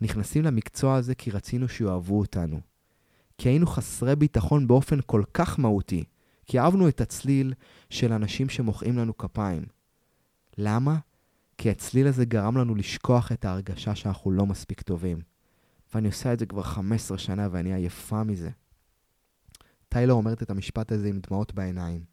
נכנסים 0.00 0.42
למקצוע 0.42 0.96
הזה 0.96 1.14
כי 1.14 1.30
רצינו 1.30 1.68
שיאהבו 1.68 2.18
אותנו. 2.18 2.60
כי 3.38 3.48
היינו 3.48 3.66
חסרי 3.66 4.16
ביטחון 4.16 4.66
באופן 4.66 4.98
כל 5.06 5.22
כך 5.34 5.58
מהותי, 5.58 6.04
כי 6.46 6.58
אהבנו 6.58 6.88
את 6.88 7.00
הצליל 7.00 7.54
של 7.90 8.12
אנשים 8.12 8.48
שמוחאים 8.48 8.98
לנו 8.98 9.18
כפיים. 9.18 9.62
למה? 10.58 10.98
כי 11.58 11.70
הצליל 11.70 12.06
הזה 12.06 12.24
גרם 12.24 12.56
לנו 12.56 12.74
לשכוח 12.74 13.32
את 13.32 13.44
ההרגשה 13.44 13.94
שאנחנו 13.94 14.30
לא 14.30 14.46
מספיק 14.46 14.82
טובים. 14.82 15.18
ואני 15.94 16.08
עושה 16.08 16.32
את 16.32 16.38
זה 16.38 16.46
כבר 16.46 16.62
15 16.62 17.18
שנה 17.18 17.48
ואני 17.50 17.74
עייפה 17.74 18.24
מזה. 18.24 18.50
טיילור 19.88 20.18
אומרת 20.18 20.42
את 20.42 20.50
המשפט 20.50 20.92
הזה 20.92 21.08
עם 21.08 21.20
דמעות 21.20 21.54
בעיניים, 21.54 22.04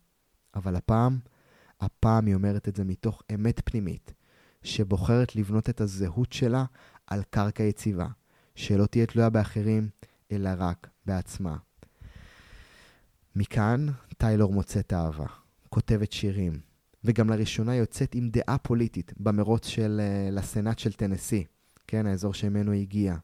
אבל 0.56 0.76
הפעם, 0.76 1.20
הפעם 1.86 2.26
היא 2.26 2.36
אומרת 2.36 2.68
את 2.68 2.76
זה 2.76 2.84
מתוך 2.84 3.24
אמת 3.34 3.62
פנימית, 3.66 4.14
שבוחרת 4.64 5.36
לבנות 5.36 5.70
את 5.70 5.82
הזהות 5.82 6.34
שלה 6.34 6.66
על 7.08 7.24
קרקע 7.30 7.64
יציבה, 7.64 8.08
שלא 8.56 8.86
תהיה 8.86 9.06
תלויה 9.06 9.30
באחרים, 9.30 9.90
אלא 10.32 10.50
רק 10.58 10.88
בעצמה. 11.06 11.58
מכאן 13.36 13.86
טיילור 14.18 14.54
מוצאת 14.54 14.94
אהבה, 14.94 15.26
כותבת 15.70 16.12
שירים, 16.12 16.60
וגם 17.04 17.30
לראשונה 17.30 17.76
יוצאת 17.76 18.16
עם 18.16 18.30
דעה 18.30 18.58
פוליטית 18.58 19.14
במרוץ 19.18 19.68
של, 19.68 20.02
uh, 20.02 20.36
לסנאט 20.36 20.80
של 20.80 20.94
טנסי, 20.94 21.46
כן, 21.88 22.06
האזור 22.06 22.34
שממנו 22.34 22.72
היא 22.72 22.82
הגיעה. 22.82 23.18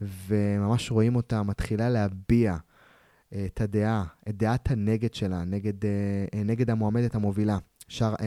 וממש 0.00 0.90
רואים 0.90 1.16
אותה 1.16 1.42
מתחילה 1.42 1.90
להביע 1.90 2.56
uh, 2.56 3.36
את 3.46 3.60
הדעה, 3.60 4.04
את 4.28 4.36
דעת 4.36 4.70
הנגד 4.70 5.14
שלה, 5.14 5.44
נגד, 5.44 5.84
uh, 5.84 6.36
נגד 6.36 6.70
המועמדת 6.70 7.14
המובילה, 7.14 7.58
שר, 7.90 8.14
uh, 8.14 8.22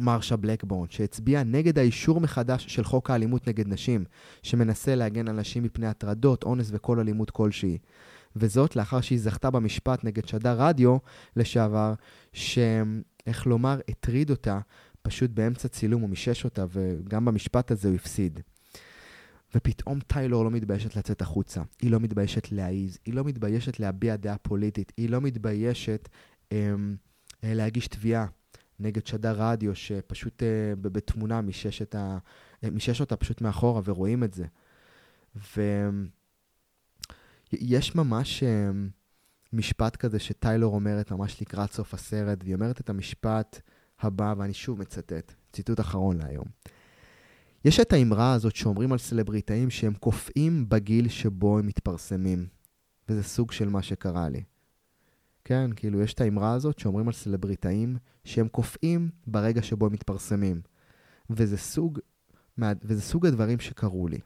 מרשה 0.00 0.36
בלקבורן, 0.36 0.86
שהצביעה 0.90 1.44
נגד 1.44 1.78
האישור 1.78 2.20
מחדש 2.20 2.64
של 2.68 2.84
חוק 2.84 3.10
האלימות 3.10 3.48
נגד 3.48 3.68
נשים, 3.68 4.04
שמנסה 4.42 4.94
להגן 4.94 5.28
על 5.28 5.36
נשים 5.36 5.62
מפני 5.62 5.86
הטרדות, 5.86 6.44
אונס 6.44 6.68
וכל 6.72 7.00
אלימות 7.00 7.30
כלשהי. 7.30 7.78
וזאת 8.36 8.76
לאחר 8.76 9.00
שהיא 9.00 9.18
זכתה 9.20 9.50
במשפט 9.50 10.04
נגד 10.04 10.26
שדר 10.28 10.56
רדיו 10.58 10.96
לשעבר, 11.36 11.94
שאיך 12.32 13.46
לומר, 13.46 13.80
הטריד 13.88 14.30
אותה 14.30 14.60
פשוט 15.02 15.30
באמצע 15.30 15.68
צילום, 15.68 16.02
הוא 16.02 16.10
מישש 16.10 16.44
אותה, 16.44 16.64
וגם 16.70 17.24
במשפט 17.24 17.70
הזה 17.70 17.88
הוא 17.88 17.96
הפסיד. 17.96 18.40
ופתאום 19.54 20.00
טיילור 20.00 20.44
לא 20.44 20.50
מתביישת 20.50 20.96
לצאת 20.96 21.22
החוצה, 21.22 21.62
היא 21.82 21.90
לא 21.90 22.00
מתביישת 22.00 22.52
להעיז, 22.52 22.98
היא 23.04 23.14
לא 23.14 23.24
מתביישת 23.24 23.80
להביע 23.80 24.16
דעה 24.16 24.38
פוליטית, 24.38 24.92
היא 24.96 25.10
לא 25.10 25.20
מתביישת 25.20 26.08
אמ, 26.52 26.96
להגיש 27.42 27.88
תביעה 27.88 28.26
נגד 28.80 29.06
שדר 29.06 29.34
רדיו, 29.38 29.74
שפשוט 29.74 30.42
uh, 30.42 30.76
בתמונה 30.82 31.40
מישש, 31.40 31.82
ה, 31.94 32.18
מישש 32.62 33.00
אותה 33.00 33.16
פשוט 33.16 33.40
מאחורה, 33.40 33.80
ורואים 33.84 34.24
את 34.24 34.34
זה. 34.34 34.46
ויש 37.52 37.94
ממש 37.94 38.42
uh, 38.42 38.46
משפט 39.52 39.96
כזה 39.96 40.18
שטיילור 40.18 40.74
אומרת 40.74 41.10
ממש 41.10 41.42
לקראת 41.42 41.72
סוף 41.72 41.94
הסרט, 41.94 42.38
והיא 42.42 42.54
אומרת 42.54 42.80
את 42.80 42.90
המשפט 42.90 43.60
הבא, 44.00 44.34
ואני 44.38 44.54
שוב 44.54 44.80
מצטט, 44.80 45.32
ציטוט 45.52 45.80
אחרון 45.80 46.18
להיום. 46.18 46.46
יש 47.64 47.80
את 47.80 47.92
האמרה 47.92 48.32
הזאת 48.32 48.56
שאומרים 48.56 48.92
על 48.92 48.98
סלבריטאים 48.98 49.70
שהם 49.70 49.94
קופאים 49.94 50.68
בגיל 50.68 51.08
שבו 51.08 51.58
הם 51.58 51.66
מתפרסמים, 51.66 52.46
וזה 53.08 53.22
סוג 53.22 53.52
של 53.52 53.68
מה 53.68 53.82
שקרה 53.82 54.28
לי. 54.28 54.42
כן, 55.48 55.70
כאילו 55.76 56.02
יש 56.02 56.14
את 56.14 56.20
האמרה 56.20 56.52
הזאת 56.52 56.78
שאומרים 56.78 57.06
על 57.06 57.14
סלבריטאים 57.14 57.96
שהם 58.24 58.48
קופאים 58.48 59.10
ברגע 59.26 59.62
שבו 59.62 59.86
הם 59.86 59.92
מתפרסמים. 59.92 60.60
וזה 61.30 61.56
סוג, 61.56 61.98
וזה 62.58 63.02
סוג 63.02 63.26
הדברים 63.26 63.60
שקרו 63.60 64.08
לי. 64.08 64.18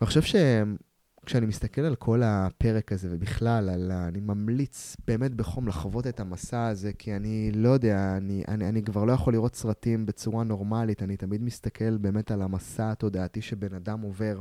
ואני 0.00 0.06
חושב 0.06 0.22
שכשאני 0.22 1.46
מסתכל 1.46 1.80
על 1.80 1.96
כל 1.96 2.22
הפרק 2.24 2.92
הזה, 2.92 3.08
ובכלל, 3.10 3.68
על, 3.68 3.92
אני 3.92 4.20
ממליץ 4.20 4.96
באמת 5.06 5.34
בחום 5.34 5.68
לחוות 5.68 6.06
את 6.06 6.20
המסע 6.20 6.66
הזה, 6.66 6.92
כי 6.92 7.16
אני 7.16 7.52
לא 7.54 7.68
יודע, 7.68 8.16
אני, 8.16 8.42
אני, 8.48 8.68
אני 8.68 8.82
כבר 8.82 9.04
לא 9.04 9.12
יכול 9.12 9.32
לראות 9.32 9.54
סרטים 9.54 10.06
בצורה 10.06 10.44
נורמלית, 10.44 11.02
אני 11.02 11.16
תמיד 11.16 11.42
מסתכל 11.42 11.96
באמת 11.96 12.30
על 12.30 12.42
המסע 12.42 12.90
התודעתי 12.90 13.42
שבן 13.42 13.74
אדם 13.74 14.00
עובר. 14.00 14.40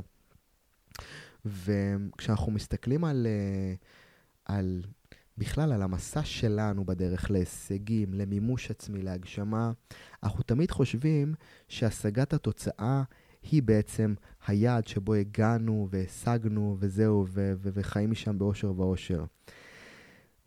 וכשאנחנו 1.45 2.51
מסתכלים 2.51 3.03
על, 3.03 3.27
אה, 3.27 3.73
על 4.45 4.81
בכלל 5.37 5.73
על 5.73 5.81
המסע 5.81 6.23
שלנו 6.23 6.85
בדרך 6.85 7.31
להישגים, 7.31 8.13
למימוש 8.13 8.71
עצמי, 8.71 9.01
להגשמה, 9.01 9.71
אנחנו 10.23 10.43
תמיד 10.43 10.71
חושבים 10.71 11.33
שהשגת 11.67 12.33
התוצאה 12.33 13.03
היא 13.51 13.63
בעצם 13.63 14.13
היעד 14.47 14.87
שבו 14.87 15.13
הגענו 15.13 15.87
והשגנו 15.91 16.77
וזהו, 16.79 17.25
ו- 17.29 17.53
ו- 17.57 17.69
וחיים 17.73 18.11
משם 18.11 18.39
באושר 18.39 18.73
ואושר. 18.77 19.25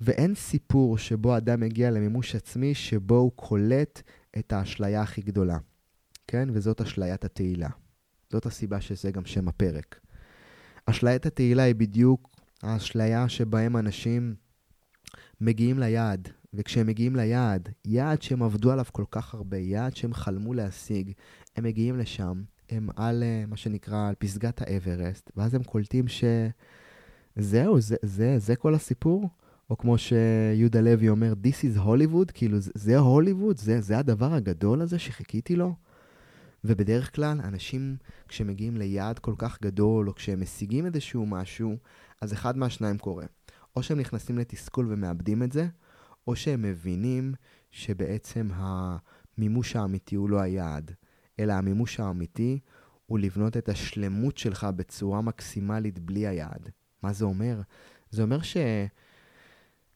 ואין 0.00 0.34
סיפור 0.34 0.98
שבו 0.98 1.36
אדם 1.36 1.60
מגיע 1.60 1.90
למימוש 1.90 2.34
עצמי 2.34 2.74
שבו 2.74 3.14
הוא 3.14 3.32
קולט 3.36 4.02
את 4.38 4.52
האשליה 4.52 5.02
הכי 5.02 5.22
גדולה, 5.22 5.58
כן? 6.26 6.48
וזאת 6.52 6.80
אשליית 6.80 7.24
התהילה. 7.24 7.68
זאת 8.30 8.46
הסיבה 8.46 8.80
שזה 8.80 9.10
גם 9.10 9.24
שם 9.24 9.48
הפרק. 9.48 10.00
אשליית 10.86 11.26
התהילה 11.26 11.62
היא 11.62 11.74
בדיוק 11.74 12.30
האשליה 12.62 13.28
שבהם 13.28 13.76
אנשים 13.76 14.34
מגיעים 15.40 15.78
ליעד, 15.78 16.28
וכשהם 16.54 16.86
מגיעים 16.86 17.16
ליעד, 17.16 17.68
יעד 17.84 18.22
שהם 18.22 18.42
עבדו 18.42 18.72
עליו 18.72 18.84
כל 18.92 19.04
כך 19.10 19.34
הרבה, 19.34 19.56
יעד 19.56 19.96
שהם 19.96 20.14
חלמו 20.14 20.54
להשיג, 20.54 21.12
הם 21.56 21.64
מגיעים 21.64 21.98
לשם, 21.98 22.42
הם 22.70 22.88
על 22.96 23.22
אה, 23.22 23.44
מה 23.48 23.56
שנקרא, 23.56 24.08
על 24.08 24.14
פסגת 24.18 24.62
האברסט, 24.62 25.30
ואז 25.36 25.54
הם 25.54 25.62
קולטים 25.62 26.04
שזהו, 27.36 27.80
זה, 27.80 27.96
זה, 28.02 28.38
זה 28.38 28.56
כל 28.56 28.74
הסיפור? 28.74 29.28
או 29.70 29.78
כמו 29.78 29.98
שיהודה 29.98 30.80
לוי 30.80 31.08
אומר, 31.08 31.32
This 31.32 31.64
is 31.64 31.78
Hollywood, 31.78 32.32
כאילו 32.34 32.58
זה 32.60 32.98
הוליווד, 32.98 33.58
זה, 33.58 33.80
זה 33.80 33.98
הדבר 33.98 34.34
הגדול 34.34 34.82
הזה 34.82 34.98
שחיכיתי 34.98 35.56
לו? 35.56 35.74
ובדרך 36.64 37.14
כלל, 37.14 37.40
אנשים, 37.44 37.96
כשמגיעים 38.28 38.76
ליעד 38.76 39.18
כל 39.18 39.34
כך 39.38 39.62
גדול, 39.62 40.08
או 40.08 40.14
כשהם 40.14 40.40
משיגים 40.40 40.86
איזשהו 40.86 41.26
משהו, 41.26 41.76
אז 42.20 42.32
אחד 42.32 42.56
מהשניים 42.56 42.98
קורה. 42.98 43.24
או 43.76 43.82
שהם 43.82 44.00
נכנסים 44.00 44.38
לתסכול 44.38 44.86
ומאבדים 44.88 45.42
את 45.42 45.52
זה, 45.52 45.68
או 46.26 46.36
שהם 46.36 46.62
מבינים 46.62 47.34
שבעצם 47.70 48.48
המימוש 48.54 49.76
האמיתי 49.76 50.16
הוא 50.16 50.30
לא 50.30 50.40
היעד, 50.40 50.92
אלא 51.38 51.52
המימוש 51.52 52.00
האמיתי 52.00 52.60
הוא 53.06 53.18
לבנות 53.18 53.56
את 53.56 53.68
השלמות 53.68 54.38
שלך 54.38 54.64
בצורה 54.76 55.20
מקסימלית 55.20 55.98
בלי 55.98 56.26
היעד. 56.26 56.70
מה 57.02 57.12
זה 57.12 57.24
אומר? 57.24 57.60
זה 58.10 58.22
אומר 58.22 58.38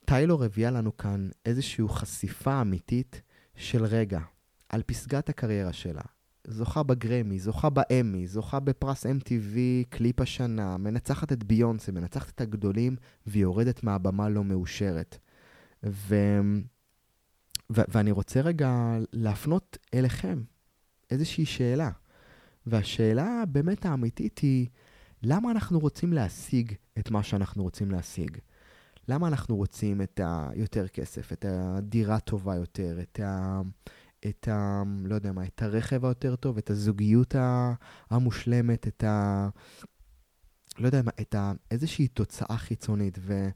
שטיילור 0.04 0.45
הביאה 0.45 0.71
לנו 0.71 0.97
כאן 0.97 1.28
איזושהי 1.47 1.85
חשיפה 1.88 2.61
אמיתית 2.61 3.23
של 3.57 3.85
רגע, 3.85 4.21
על 4.69 4.83
פסגת 4.83 5.28
הקריירה 5.28 5.73
שלה, 5.73 6.02
זוכה 6.47 6.83
בגרמי, 6.83 7.39
זוכה 7.39 7.71
באמי, 7.71 8.27
זוכה 8.27 8.61
בפרס 8.61 9.07
MTV, 9.07 9.57
קליפ 9.89 10.21
השנה, 10.21 10.77
מנצחת 10.77 11.33
את 11.33 11.45
ביונסה, 11.45 11.93
מנצחת 11.93 12.31
את 12.35 12.41
הגדולים, 12.41 12.97
והיא 13.27 13.43
יורדת 13.43 13.85
מהבמה 13.85 14.29
לא 14.29 14.45
מאושרת. 14.45 15.19
ו... 15.85 16.17
ו... 17.73 17.81
ואני 17.89 18.11
רוצה 18.11 18.41
רגע 18.41 18.97
להפנות 19.13 19.79
אליכם 19.95 20.43
איזושהי 21.11 21.47
שאלה. 21.47 21.91
והשאלה 22.67 23.45
באמת 23.49 23.87
האמיתית 23.87 24.39
היא, 24.39 24.67
למה 25.23 25.51
אנחנו 25.51 25.79
רוצים 25.79 26.13
להשיג 26.13 26.73
את 26.99 27.11
מה 27.11 27.23
שאנחנו 27.23 27.63
רוצים 27.63 27.91
להשיג? 27.91 28.39
למה 29.09 29.29
אנחנו 29.29 29.57
רוצים 29.57 30.03
את 30.03 30.21
היותר 30.25 30.89
כסף, 30.89 31.33
את 31.33 31.45
הדירה 31.49 32.21
טובה 32.21 32.55
יותר, 32.55 32.99
את 33.03 33.21
ה... 33.21 33.61
את 34.26 34.49
ה... 34.49 34.83
לא 35.04 35.14
יודע 35.14 35.33
מה, 35.33 35.45
את 35.45 35.62
הרכב 35.62 36.04
היותר 36.04 36.37
טוב, 36.37 36.59
את 36.59 36.71
הזוגיות 36.71 37.35
המושלמת, 38.11 38.88
את 38.88 39.04
ה... 39.04 39.49
לא 40.78 40.87
יודע 40.87 41.02
מה, 41.02 41.11
את 41.21 41.35
ה... 41.35 41.52
איזושהי 41.71 42.09
תוצאה 42.09 42.57
חיצונית. 42.59 43.19
ו... 43.21 43.49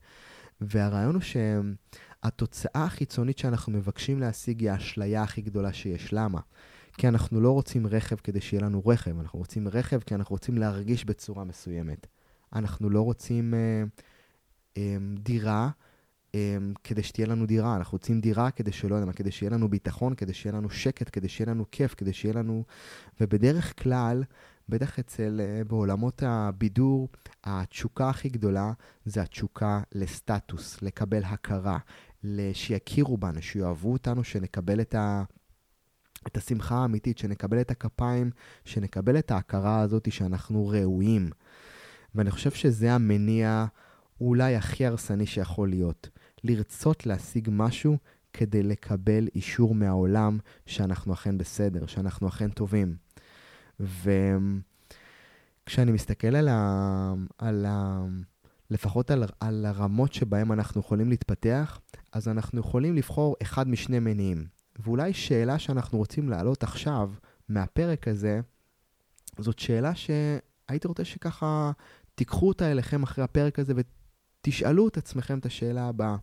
והרעיון 0.61 1.15
הוא 1.15 1.23
שהתוצאה 1.23 2.85
החיצונית 2.85 3.39
שאנחנו 3.39 3.73
מבקשים 3.73 4.21
להשיג 4.21 4.61
היא 4.61 4.71
האשליה 4.71 5.23
הכי 5.23 5.43
גדולה 5.43 5.73
שיש. 5.73 6.13
למה? 6.13 6.41
כי 6.99 7.09
אנחנו 7.09 7.41
לא 7.41 7.51
רוצים 7.51 7.87
רכב 7.87 8.17
כדי 8.17 8.41
שיהיה 8.41 8.63
לנו 8.63 8.83
רכב, 8.87 9.19
אנחנו 9.21 9.39
רוצים 9.39 9.69
רכב 9.69 10.01
כי 10.01 10.15
אנחנו 10.15 10.35
רוצים 10.35 10.59
להרגיש 10.59 11.05
בצורה 11.05 11.45
מסוימת. 11.45 12.07
אנחנו 12.53 12.91
לא 12.91 13.01
רוצים 13.01 13.55
אה, 13.55 13.85
אה, 14.77 14.97
דירה 15.15 15.71
כדי 16.85 17.03
שתהיה 17.03 17.27
לנו 17.27 17.47
דירה, 17.47 17.77
אנחנו 17.77 17.93
רוצים 17.93 18.21
דירה 18.21 18.51
כדי 18.51 18.73
שלא 18.73 18.95
יודע 18.95 19.07
מה, 19.07 19.13
כדי 19.13 19.31
שיהיה 19.31 19.51
לנו 19.51 19.69
ביטחון, 19.69 20.15
כדי 20.15 20.33
שיהיה 20.33 20.57
לנו 20.57 20.71
שקט, 20.71 21.09
כדי 21.13 21.29
שיהיה 21.29 21.51
לנו 21.51 21.65
כיף, 21.73 21.95
כדי 21.95 22.13
שיהיה 22.13 22.35
לנו... 22.35 22.65
ובדרך 23.21 23.83
כלל, 23.83 24.25
בטח 24.69 24.99
אצל, 24.99 25.41
אה, 25.45 25.65
בעולמות 25.65 26.23
הבידור, 26.27 27.09
התשוקה 27.45 28.09
הכי 28.09 28.29
גדולה 28.29 28.73
זה 29.05 29.23
התשוקה 29.23 29.81
לסטטוס, 29.93 30.83
לקבל 30.83 31.25
הכרה, 31.25 31.79
שיכירו 32.53 33.17
בנו, 33.17 33.43
שיאהבו 33.43 33.93
אותנו, 33.93 34.25
שנקבל 34.25 34.81
את 34.81 34.95
ה... 34.95 35.23
את 36.27 36.37
השמחה 36.37 36.77
האמיתית, 36.77 37.19
שנקבל 37.19 37.61
את 37.61 37.71
הכפיים, 37.71 38.31
שנקבל 38.65 39.19
את 39.19 39.31
ההכרה 39.31 39.81
הזאת 39.81 40.13
שאנחנו 40.13 40.69
ראויים. 40.69 41.31
ואני 42.15 42.31
חושב 42.31 42.51
שזה 42.51 42.93
המניע 42.93 43.67
אולי 44.21 44.57
הכי 44.57 44.87
הרסני 44.87 45.27
שיכול 45.27 45.69
להיות. 45.69 46.09
לרצות 46.45 47.07
להשיג 47.07 47.49
משהו 47.53 47.99
כדי 48.33 48.63
לקבל 48.63 49.29
אישור 49.35 49.75
מהעולם 49.75 50.39
שאנחנו 50.67 51.13
אכן 51.13 51.39
בסדר, 51.39 51.87
שאנחנו 51.87 52.29
אכן 52.29 52.51
טובים. 52.51 52.97
וכשאני 53.81 54.53
מסתכל 55.93 56.37
על 56.37 56.49
ה... 56.49 57.13
על 57.39 57.67
ה... 57.69 58.05
לפחות 58.71 59.11
על, 59.11 59.25
על 59.41 59.67
הרמות 59.67 60.13
שבהם 60.13 60.53
אנחנו 60.53 60.81
יכולים 60.81 61.09
להתפתח, 61.09 61.81
אז 62.13 62.29
אנחנו 62.29 62.61
יכולים 62.61 62.97
לבחור 62.97 63.37
אחד 63.43 63.69
משני 63.69 63.99
מניעים. 63.99 64.47
ואולי 64.79 65.13
שאלה 65.13 65.59
שאנחנו 65.59 65.99
רוצים 65.99 66.29
להעלות 66.29 66.63
עכשיו, 66.63 67.11
מהפרק 67.49 68.09
הזה, 68.09 68.41
זאת 69.39 69.59
שאלה 69.59 69.93
שהייתי 69.95 70.89
רוצה 70.89 71.05
שככה 71.05 71.73
תיקחו 72.15 72.49
אותה 72.49 72.71
אליכם 72.71 73.03
אחרי 73.03 73.25
הפרק 73.25 73.59
הזה 73.59 73.73
ותשאלו 73.77 74.89
את 74.89 74.97
עצמכם 74.97 75.39
את 75.39 75.47
השאלה 75.47 75.89
הבאה. 75.89 76.17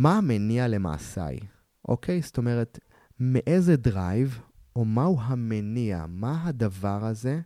מה 0.00 0.18
המניע 0.18 0.68
למעשיי? 0.68 1.38
אוקיי? 1.88 2.22
זאת 2.22 2.38
אומרת, 2.38 2.78
מאיזה 3.20 3.76
drive, 3.76 4.40
או 4.76 4.84
מהו 4.84 5.20
המניע, 5.20 6.04
מה 6.08 6.44
הדבר 6.44 7.04
הזה, 7.04 7.40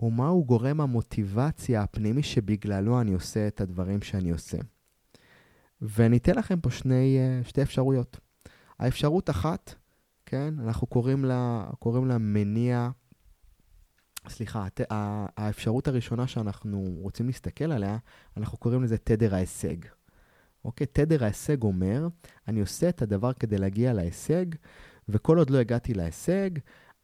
או 0.00 0.10
מהו 0.10 0.44
גורם 0.44 0.80
המוטיבציה 0.80 1.82
הפנימי 1.82 2.22
שבגללו 2.22 3.00
אני 3.00 3.12
עושה 3.14 3.48
את 3.48 3.60
הדברים 3.60 4.02
שאני 4.02 4.30
עושה. 4.30 4.58
ואני 5.80 6.16
אתן 6.16 6.34
לכם 6.34 6.60
פה 6.60 6.70
שני, 6.70 7.18
אה, 7.18 7.40
שתי 7.44 7.62
אפשרויות. 7.62 8.18
האפשרות 8.78 9.30
אחת, 9.30 9.74
כן, 10.26 10.54
אנחנו 10.58 10.86
קוראים 10.86 11.24
לה, 11.24 11.70
קוראים 11.78 12.08
לה 12.08 12.18
מניע, 12.18 12.90
סליחה, 14.28 14.66
האפשרות 15.36 15.88
הראשונה 15.88 16.26
שאנחנו 16.26 16.94
רוצים 17.00 17.26
להסתכל 17.26 17.72
עליה, 17.72 17.98
אנחנו 18.36 18.58
קוראים 18.58 18.82
לזה 18.82 18.98
תדר 18.98 19.34
ההישג. 19.34 19.76
אוקיי? 20.64 20.86
תדר 20.86 21.24
ההישג 21.24 21.62
אומר, 21.62 22.08
אני 22.48 22.60
עושה 22.60 22.88
את 22.88 23.02
הדבר 23.02 23.32
כדי 23.32 23.58
להגיע 23.58 23.92
להישג, 23.92 24.46
וכל 25.08 25.38
עוד 25.38 25.50
לא 25.50 25.58
הגעתי 25.58 25.94
להישג, 25.94 26.50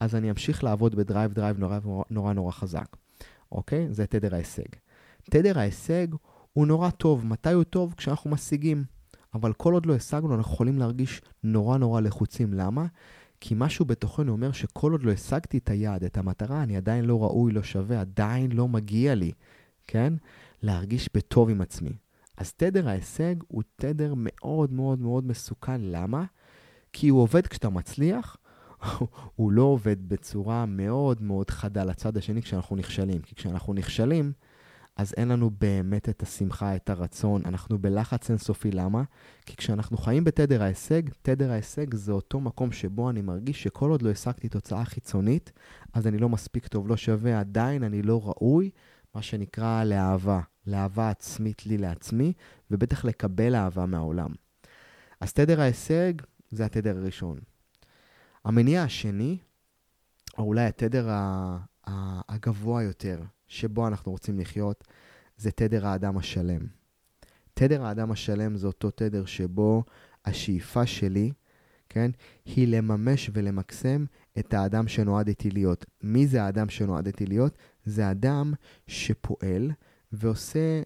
אז 0.00 0.14
אני 0.14 0.30
אמשיך 0.30 0.64
לעבוד 0.64 0.94
ב 0.94 1.00
drive 1.00 1.32
drive 1.32 1.58
נורא 1.58 1.78
נורא 2.10 2.32
נורא 2.32 2.52
חזק. 2.52 2.96
אוקיי? 3.52 3.86
זה 3.90 4.06
תדר 4.06 4.34
ההישג. 4.34 4.68
תדר 5.30 5.58
ההישג 5.58 6.06
הוא 6.52 6.66
נורא 6.66 6.90
טוב. 6.90 7.26
מתי 7.26 7.52
הוא 7.52 7.64
טוב? 7.64 7.94
כשאנחנו 7.96 8.30
משיגים. 8.30 8.84
אבל 9.34 9.52
כל 9.52 9.74
עוד 9.74 9.86
לא 9.86 9.94
השגנו, 9.94 10.34
אנחנו 10.34 10.52
יכולים 10.52 10.78
להרגיש 10.78 11.22
נורא 11.44 11.78
נורא 11.78 12.00
לחוצים. 12.00 12.54
למה? 12.54 12.86
כי 13.40 13.54
משהו 13.56 13.84
בתוכנו 13.84 14.32
אומר 14.32 14.52
שכל 14.52 14.92
עוד 14.92 15.02
לא 15.02 15.12
השגתי 15.12 15.58
את 15.58 15.70
היעד, 15.70 16.04
את 16.04 16.18
המטרה, 16.18 16.62
אני 16.62 16.76
עדיין 16.76 17.04
לא 17.04 17.22
ראוי, 17.22 17.52
לא 17.52 17.62
שווה, 17.62 18.00
עדיין 18.00 18.52
לא 18.52 18.68
מגיע 18.68 19.14
לי, 19.14 19.32
כן? 19.86 20.14
להרגיש 20.62 21.10
בטוב 21.14 21.50
עם 21.50 21.60
עצמי. 21.60 21.92
אז 22.38 22.52
תדר 22.52 22.88
ההישג 22.88 23.34
הוא 23.48 23.62
תדר 23.76 24.14
מאוד 24.16 24.72
מאוד 24.72 25.00
מאוד 25.00 25.26
מסוכן. 25.26 25.80
למה? 25.80 26.24
כי 26.92 27.08
הוא 27.08 27.22
עובד 27.22 27.46
כשאתה 27.46 27.68
מצליח, 27.68 28.36
הוא 29.36 29.52
לא 29.52 29.62
עובד 29.62 30.08
בצורה 30.08 30.66
מאוד 30.66 31.22
מאוד 31.22 31.50
חדה 31.50 31.84
לצד 31.84 32.16
השני 32.16 32.42
כשאנחנו 32.42 32.76
נכשלים. 32.76 33.22
כי 33.22 33.34
כשאנחנו 33.34 33.74
נכשלים, 33.74 34.32
אז 34.96 35.14
אין 35.16 35.28
לנו 35.28 35.50
באמת 35.50 36.08
את 36.08 36.22
השמחה, 36.22 36.76
את 36.76 36.90
הרצון. 36.90 37.42
אנחנו 37.44 37.78
בלחץ 37.78 38.30
אינסופי. 38.30 38.70
למה? 38.70 39.02
כי 39.46 39.56
כשאנחנו 39.56 39.96
חיים 39.96 40.24
בתדר 40.24 40.62
ההישג, 40.62 41.02
תדר 41.22 41.50
ההישג 41.50 41.94
זה 41.94 42.12
אותו 42.12 42.40
מקום 42.40 42.72
שבו 42.72 43.10
אני 43.10 43.22
מרגיש 43.22 43.62
שכל 43.62 43.90
עוד 43.90 44.02
לא 44.02 44.10
השגתי 44.10 44.48
תוצאה 44.48 44.84
חיצונית, 44.84 45.52
אז 45.92 46.06
אני 46.06 46.18
לא 46.18 46.28
מספיק 46.28 46.66
טוב, 46.66 46.88
לא 46.88 46.96
שווה, 46.96 47.40
עדיין 47.40 47.82
אני 47.82 48.02
לא 48.02 48.20
ראוי, 48.24 48.70
מה 49.14 49.22
שנקרא 49.22 49.84
לאהבה, 49.84 50.40
לאהבה 50.68 51.10
עצמית 51.10 51.66
לי 51.66 51.78
לעצמי, 51.78 52.32
ובטח 52.70 53.04
לקבל 53.04 53.54
אהבה 53.54 53.86
מהעולם. 53.86 54.30
אז 55.20 55.32
תדר 55.32 55.60
ההישג 55.60 56.12
זה 56.50 56.64
התדר 56.64 56.96
הראשון. 56.96 57.38
המניע 58.44 58.82
השני, 58.82 59.38
או 60.38 60.44
אולי 60.44 60.64
התדר 60.64 61.08
הגבוה 62.28 62.82
יותר, 62.82 63.22
שבו 63.46 63.86
אנחנו 63.86 64.12
רוצים 64.12 64.38
לחיות, 64.38 64.84
זה 65.36 65.50
תדר 65.50 65.86
האדם 65.86 66.18
השלם. 66.18 66.66
תדר 67.54 67.84
האדם 67.84 68.10
השלם 68.10 68.56
זה 68.56 68.66
אותו 68.66 68.90
תדר 68.90 69.24
שבו 69.24 69.84
השאיפה 70.24 70.86
שלי, 70.86 71.32
כן, 71.88 72.10
היא 72.44 72.68
לממש 72.68 73.30
ולמקסם 73.32 74.04
את 74.38 74.54
האדם 74.54 74.88
שנועדתי 74.88 75.50
להיות. 75.50 75.86
מי 76.02 76.26
זה 76.26 76.42
האדם 76.42 76.68
שנועדתי 76.68 77.26
להיות? 77.26 77.58
זה 77.84 78.10
אדם 78.10 78.52
שפועל 78.86 79.70
ועושה 80.12 80.82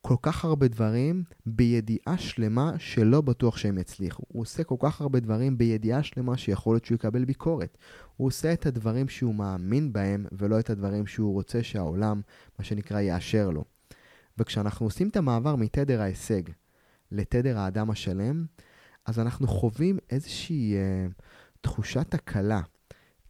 כל 0.00 0.16
כך 0.22 0.44
הרבה 0.44 0.68
דברים 0.68 1.24
בידיעה 1.46 2.18
שלמה 2.18 2.72
שלא 2.78 3.20
בטוח 3.20 3.56
שהם 3.56 3.78
יצליחו. 3.78 4.22
הוא 4.28 4.42
עושה 4.42 4.64
כל 4.64 4.76
כך 4.78 5.00
הרבה 5.00 5.20
דברים 5.20 5.58
בידיעה 5.58 6.02
שלמה 6.02 6.36
שיכול 6.36 6.74
להיות 6.74 6.84
שהוא 6.84 6.96
יקבל 6.96 7.24
ביקורת. 7.24 7.78
הוא 8.16 8.26
עושה 8.26 8.52
את 8.52 8.66
הדברים 8.66 9.08
שהוא 9.08 9.34
מאמין 9.34 9.92
בהם 9.92 10.26
ולא 10.32 10.60
את 10.60 10.70
הדברים 10.70 11.06
שהוא 11.06 11.32
רוצה 11.32 11.62
שהעולם, 11.62 12.20
מה 12.58 12.64
שנקרא, 12.64 13.00
יאשר 13.00 13.50
לו. 13.50 13.64
וכשאנחנו 14.38 14.86
עושים 14.86 15.08
את 15.08 15.16
המעבר 15.16 15.56
מתדר 15.56 16.00
ההישג 16.00 16.42
לתדר 17.12 17.58
האדם 17.58 17.90
השלם, 17.90 18.44
אז 19.06 19.18
אנחנו 19.18 19.46
חווים 19.46 19.98
איזושהי 20.10 20.74
אה, 20.74 21.06
תחושת 21.60 22.14
הקלה. 22.14 22.60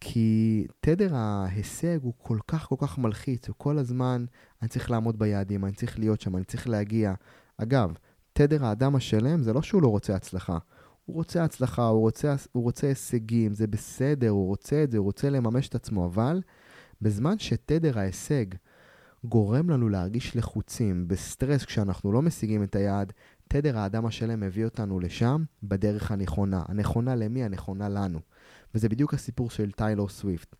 כי 0.01 0.67
תדר 0.79 1.15
ההישג 1.15 1.99
הוא 2.01 2.13
כל 2.17 2.37
כך 2.47 2.67
כל 2.67 2.75
כך 2.79 2.97
מלחיץ, 2.97 3.47
הוא 3.47 3.55
כל 3.57 3.77
הזמן, 3.77 4.25
אני 4.61 4.69
צריך 4.69 4.91
לעמוד 4.91 5.19
ביעדים, 5.19 5.65
אני 5.65 5.73
צריך 5.73 5.99
להיות 5.99 6.21
שם, 6.21 6.35
אני 6.35 6.43
צריך 6.43 6.69
להגיע. 6.69 7.13
אגב, 7.57 7.93
תדר 8.33 8.65
האדם 8.65 8.95
השלם 8.95 9.43
זה 9.43 9.53
לא 9.53 9.61
שהוא 9.61 9.81
לא 9.81 9.87
רוצה 9.87 10.15
הצלחה. 10.15 10.57
הוא 11.05 11.15
רוצה 11.15 11.43
הצלחה, 11.43 11.87
הוא 11.87 12.01
רוצה, 12.01 12.35
הוא 12.51 12.63
רוצה 12.63 12.87
הישגים, 12.87 13.53
זה 13.53 13.67
בסדר, 13.67 14.29
הוא 14.29 14.47
רוצה 14.47 14.83
את 14.83 14.91
זה, 14.91 14.97
הוא 14.97 15.05
רוצה 15.05 15.29
לממש 15.29 15.67
את 15.67 15.75
עצמו, 15.75 16.05
אבל 16.05 16.41
בזמן 17.01 17.39
שתדר 17.39 17.99
ההישג 17.99 18.45
גורם 19.23 19.69
לנו 19.69 19.89
להרגיש 19.89 20.35
לחוצים, 20.35 21.07
בסטרס 21.07 21.65
כשאנחנו 21.65 22.11
לא 22.11 22.21
משיגים 22.21 22.63
את 22.63 22.75
היעד, 22.75 23.13
תדר 23.47 23.77
האדם 23.77 24.05
השלם 24.05 24.39
מביא 24.39 24.65
אותנו 24.65 24.99
לשם 24.99 25.43
בדרך 25.63 26.11
הנכונה. 26.11 26.63
הנכונה 26.67 27.15
למי? 27.15 27.43
הנכונה 27.43 27.89
לנו. 27.89 28.19
וזה 28.75 28.89
בדיוק 28.89 29.13
הסיפור 29.13 29.49
של 29.49 29.71
טיילור 29.71 30.09
סוויפט. 30.09 30.55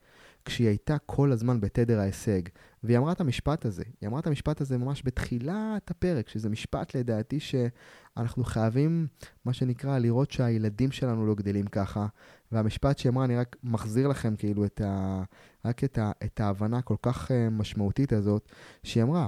כשהיא 0.50 0.68
הייתה 0.68 0.98
כל 1.06 1.32
הזמן 1.32 1.62
בתדר 1.62 2.00
ההישג. 2.00 2.42
והיא 2.84 2.98
אמרה 2.98 3.12
את 3.12 3.22
המשפט 3.22 3.66
הזה, 3.66 3.84
היא 4.02 4.08
אמרה 4.10 4.20
את 4.20 4.28
המשפט 4.28 4.62
הזה 4.62 4.78
ממש 4.78 5.02
בתחילת 5.06 5.92
הפרק, 5.92 6.30
שזה 6.30 6.50
משפט 6.50 6.96
לדעתי 6.96 7.40
שאנחנו 7.40 8.44
חייבים, 8.44 9.08
מה 9.46 9.54
שנקרא, 9.54 9.98
לראות 9.98 10.32
שהילדים 10.32 10.92
שלנו 10.92 11.28
לא 11.28 11.36
גדלים 11.36 11.68
ככה. 11.68 12.08
והמשפט 12.52 12.98
שהיא 12.98 13.10
אמרה, 13.10 13.26
אני 13.26 13.38
רק 13.38 13.56
מחזיר 13.64 14.08
לכם 14.08 14.36
כאילו 14.36 14.66
את 14.66 14.82
ה... 14.82 15.24
רק 15.66 15.84
את, 15.84 15.98
ה... 15.98 16.12
את 16.24 16.40
ההבנה 16.40 16.78
הכל 16.78 16.96
כך 17.02 17.32
uh, 17.32 17.34
משמעותית 17.52 18.14
הזאת, 18.14 18.52
שהיא 18.84 19.04
אמרה, 19.04 19.28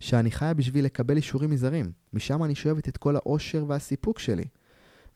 שאני 0.00 0.30
חיה 0.30 0.54
בשביל 0.54 0.84
לקבל 0.84 1.16
אישורים 1.16 1.50
מזרים. 1.50 1.92
משם 2.12 2.44
אני 2.44 2.54
שואבת 2.54 2.88
את 2.88 2.96
כל 2.96 3.16
האושר 3.16 3.64
והסיפוק 3.68 4.18
שלי. 4.18 4.44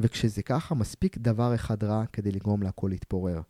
וכשזה 0.01 0.43
ככה, 0.43 0.75
מספיק 0.75 1.19
דבר 1.19 1.55
אחד 1.55 1.85
רע 1.85 2.05
כדי 2.13 2.33
לגרום 2.33 2.63
להכל 2.63 2.89
להתפורר. 2.91 3.41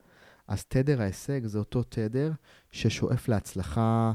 אז 0.48 0.64
תדר 0.64 1.02
ההישג 1.02 1.46
זה 1.46 1.58
אותו 1.58 1.82
תדר 1.82 2.32
ששואף 2.70 3.28
להצלחה 3.28 4.12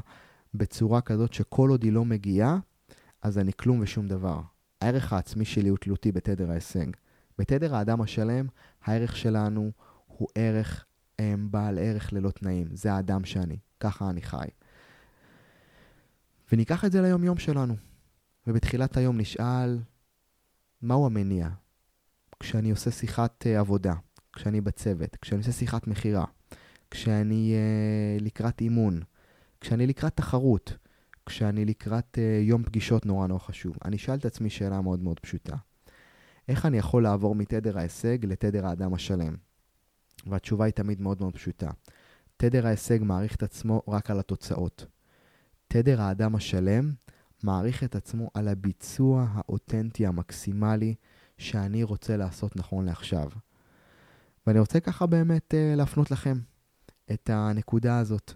בצורה 0.54 1.00
כזאת 1.00 1.32
שכל 1.32 1.70
עוד 1.70 1.82
היא 1.82 1.92
לא 1.92 2.04
מגיעה, 2.04 2.58
אז 3.22 3.38
אני 3.38 3.52
כלום 3.56 3.80
ושום 3.80 4.08
דבר. 4.08 4.40
הערך 4.80 5.12
העצמי 5.12 5.44
שלי 5.44 5.68
הוא 5.68 5.78
תלותי 5.78 6.12
בתדר 6.12 6.50
ההישג. 6.50 6.86
בתדר 7.38 7.74
האדם 7.74 8.00
השלם, 8.00 8.46
הערך 8.84 9.16
שלנו 9.16 9.70
הוא 10.06 10.28
ערך, 10.34 10.84
הם, 11.18 11.48
בעל 11.50 11.78
ערך 11.78 12.12
ללא 12.12 12.30
תנאים. 12.30 12.68
זה 12.72 12.92
האדם 12.92 13.24
שאני, 13.24 13.58
ככה 13.80 14.10
אני 14.10 14.22
חי. 14.22 14.46
וניקח 16.52 16.84
את 16.84 16.92
זה 16.92 17.02
ליום-יום 17.02 17.38
שלנו. 17.38 17.76
ובתחילת 18.46 18.96
היום 18.96 19.18
נשאל, 19.18 19.78
מהו 20.82 21.06
המניע? 21.06 21.48
כשאני 22.40 22.70
עושה 22.70 22.90
שיחת 22.90 23.44
uh, 23.46 23.60
עבודה, 23.60 23.94
כשאני 24.32 24.60
בצוות, 24.60 25.16
כשאני 25.16 25.38
עושה 25.38 25.52
שיחת 25.52 25.86
מכירה, 25.86 26.24
כשאני 26.90 27.54
uh, 27.54 28.22
לקראת 28.22 28.60
אימון, 28.60 29.00
כשאני 29.60 29.86
לקראת 29.86 30.16
תחרות, 30.16 30.76
כשאני 31.26 31.64
לקראת 31.64 32.18
uh, 32.18 32.20
יום 32.48 32.62
פגישות 32.62 33.06
נורא 33.06 33.26
נורא 33.26 33.38
חשוב. 33.40 33.76
אני 33.84 33.96
אשאל 33.96 34.14
את 34.14 34.24
עצמי 34.24 34.50
שאלה 34.50 34.80
מאוד 34.80 35.02
מאוד 35.02 35.20
פשוטה. 35.20 35.56
איך 36.48 36.66
אני 36.66 36.78
יכול 36.78 37.02
לעבור 37.02 37.34
מתדר 37.34 37.78
ההישג 37.78 38.24
לתדר 38.24 38.66
האדם 38.66 38.94
השלם? 38.94 39.34
והתשובה 40.26 40.64
היא 40.64 40.72
תמיד 40.72 41.00
מאוד 41.00 41.20
מאוד 41.20 41.34
פשוטה. 41.34 41.70
תדר 42.36 42.66
ההישג 42.66 42.98
מעריך 43.02 43.36
את 43.36 43.42
עצמו 43.42 43.82
רק 43.88 44.10
על 44.10 44.18
התוצאות. 44.18 44.86
תדר 45.68 46.00
האדם 46.00 46.34
השלם 46.34 46.92
מעריך 47.42 47.84
את 47.84 47.94
עצמו 47.94 48.30
על 48.34 48.48
הביצוע 48.48 49.26
האותנטי 49.32 50.06
המקסימלי 50.06 50.94
שאני 51.38 51.82
רוצה 51.82 52.16
לעשות 52.16 52.56
נכון 52.56 52.84
לעכשיו. 52.84 53.28
ואני 54.50 54.60
רוצה 54.60 54.80
ככה 54.80 55.06
באמת 55.06 55.54
uh, 55.54 55.76
להפנות 55.76 56.10
לכם 56.10 56.38
את 57.12 57.30
הנקודה 57.32 57.98
הזאת, 57.98 58.32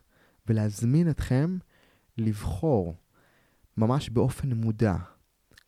ולהזמין 0.46 1.10
אתכם 1.10 1.58
לבחור 2.18 2.94
ממש 3.76 4.10
באופן 4.10 4.52
מודע, 4.52 4.96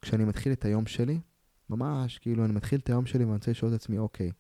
כשאני 0.02 0.24
מתחיל 0.24 0.52
את 0.52 0.64
היום 0.64 0.86
שלי, 0.86 1.20
ממש 1.70 2.18
כאילו 2.18 2.44
אני 2.44 2.52
מתחיל 2.52 2.80
את 2.80 2.88
היום 2.88 3.06
שלי 3.06 3.24
ואני 3.24 3.34
רוצה 3.34 3.50
לשאול 3.50 3.74
את 3.74 3.80
עצמי, 3.80 3.98
אוקיי, 3.98 4.30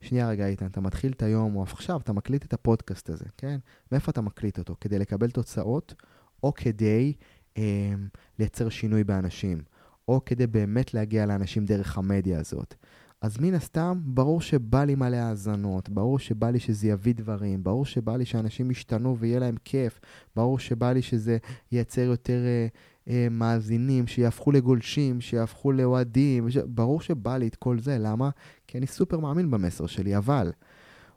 שנייה 0.00 0.28
רגע 0.28 0.46
איתן, 0.46 0.66
אתה 0.66 0.80
מתחיל 0.80 1.12
את 1.12 1.22
היום, 1.22 1.56
או 1.56 1.62
עכשיו 1.62 2.00
אתה 2.00 2.12
מקליט 2.12 2.44
את 2.44 2.52
הפודקאסט 2.52 3.10
הזה, 3.10 3.24
כן? 3.36 3.58
מאיפה 3.92 4.10
אתה 4.10 4.20
מקליט 4.20 4.58
אותו? 4.58 4.76
כדי 4.80 4.98
לקבל 4.98 5.30
תוצאות, 5.30 5.94
או 6.42 6.54
כדי 6.54 7.12
אה, 7.58 7.94
לייצר 8.38 8.68
שינוי 8.68 9.04
באנשים, 9.04 9.62
או 10.08 10.24
כדי 10.24 10.46
באמת 10.46 10.94
להגיע 10.94 11.26
לאנשים 11.26 11.64
דרך 11.64 11.98
המדיה 11.98 12.40
הזאת. 12.40 12.74
אז 13.20 13.38
מן 13.40 13.54
הסתם, 13.54 14.00
ברור 14.04 14.40
שבא 14.40 14.84
לי 14.84 14.94
מלא 14.94 15.16
האזנות, 15.16 15.88
ברור 15.88 16.18
שבא 16.18 16.50
לי 16.50 16.60
שזה 16.60 16.88
יביא 16.88 17.14
דברים, 17.14 17.62
ברור 17.64 17.84
שבא 17.84 18.16
לי 18.16 18.24
שאנשים 18.24 18.70
ישתנו 18.70 19.18
ויהיה 19.18 19.38
להם 19.38 19.54
כיף, 19.64 20.00
ברור 20.36 20.58
שבא 20.58 20.92
לי 20.92 21.02
שזה 21.02 21.38
ייצר 21.72 22.00
יותר 22.00 22.44
אה, 22.44 22.66
אה, 23.08 23.28
מאזינים, 23.30 24.06
שיהפכו 24.06 24.52
לגולשים, 24.52 25.20
שיהפכו 25.20 25.72
לאוהדים, 25.72 26.50
ש... 26.50 26.56
ברור 26.56 27.00
שבא 27.00 27.36
לי 27.36 27.48
את 27.48 27.56
כל 27.56 27.78
זה, 27.78 27.98
למה? 27.98 28.30
כי 28.66 28.78
אני 28.78 28.86
סופר 28.86 29.18
מאמין 29.18 29.50
במסר 29.50 29.86
שלי, 29.86 30.16
אבל 30.16 30.52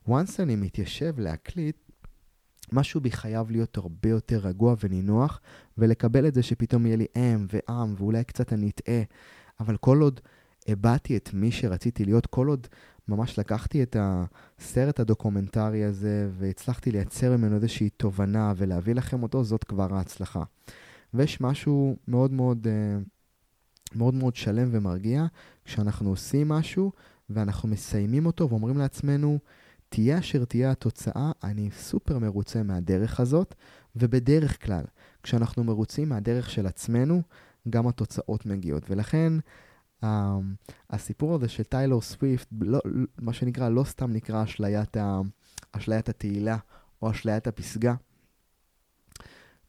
once 0.08 0.32
אני 0.40 0.56
מתיישב 0.56 1.20
להקליט, 1.20 1.78
משהו 2.72 3.02
בי 3.02 3.12
חייב 3.12 3.52
להיות 3.52 3.78
הרבה 3.78 4.10
יותר 4.10 4.38
רגוע 4.38 4.76
ונינוח, 4.84 5.42
ולקבל 5.78 6.28
את 6.28 6.34
זה 6.34 6.44
שפתאום 6.44 6.86
יהיה 6.86 6.98
לי 6.98 7.06
אם 7.16 7.46
ועם, 7.54 7.94
ואולי 7.98 8.24
קצת 8.24 8.54
אני 8.54 8.70
אטעה, 8.70 9.02
אבל 9.60 9.78
כל 9.78 10.02
עוד 10.02 10.20
הבעתי 10.68 11.18
את 11.18 11.30
מי 11.34 11.52
שרציתי 11.52 12.06
להיות, 12.06 12.26
כל 12.26 12.48
עוד 12.48 12.68
ממש 13.08 13.40
לקחתי 13.40 13.84
את 13.84 13.96
הסרט 14.00 15.00
הדוקומנטרי 15.00 15.84
הזה, 15.84 16.30
והצלחתי 16.32 16.92
לייצר 16.92 17.38
ממנו 17.38 17.56
איזושהי 17.56 17.90
תובנה 17.90 18.54
ולהביא 18.58 18.96
לכם 18.96 19.24
אותו, 19.24 19.44
זאת 19.44 19.64
כבר 19.64 19.96
ההצלחה. 19.96 20.44
ויש 21.14 21.42
משהו 21.42 21.96
מאוד 22.08 22.32
מאוד, 22.32 22.68
אה, 22.68 22.98
מאוד 23.96 24.14
מאוד 24.14 24.36
שלם 24.36 24.70
ומרגיע, 24.72 25.26
כשאנחנו 25.66 26.10
עושים 26.10 26.50
משהו 26.50 26.92
ואנחנו 27.30 27.70
מסיימים 27.70 28.26
אותו 28.26 28.50
ואומרים 28.50 28.78
לעצמנו, 28.78 29.40
תהיה 29.90 30.20
אשר 30.20 30.46
תהיה 30.46 30.72
התוצאה, 30.72 31.32
אני 31.44 31.70
סופר 31.72 32.20
מרוצה 32.20 32.64
מהדרך 32.64 33.20
הזאת, 33.20 33.56
ובדרך 33.96 34.66
כלל, 34.66 34.84
כשאנחנו 35.24 35.64
מרוצים 35.64 36.10
מהדרך 36.10 36.50
של 36.50 36.68
עצמנו, 36.68 37.22
גם 37.70 37.88
התוצאות 37.88 38.46
מגיעות. 38.46 38.84
ולכן, 38.90 39.34
הסיפור 40.90 41.36
הזה 41.36 41.50
של 41.50 41.64
טיילור 41.64 42.02
סוויפט, 42.02 42.48
לא, 42.62 42.80
מה 43.18 43.34
שנקרא, 43.34 43.70
לא 43.70 43.84
סתם 43.84 44.12
נקרא 44.12 44.44
אשליית, 44.44 44.98
ה, 44.98 45.20
אשליית 45.72 46.10
התהילה 46.10 46.58
או 47.02 47.12
אשליית 47.12 47.48
הפסגה. 47.48 47.96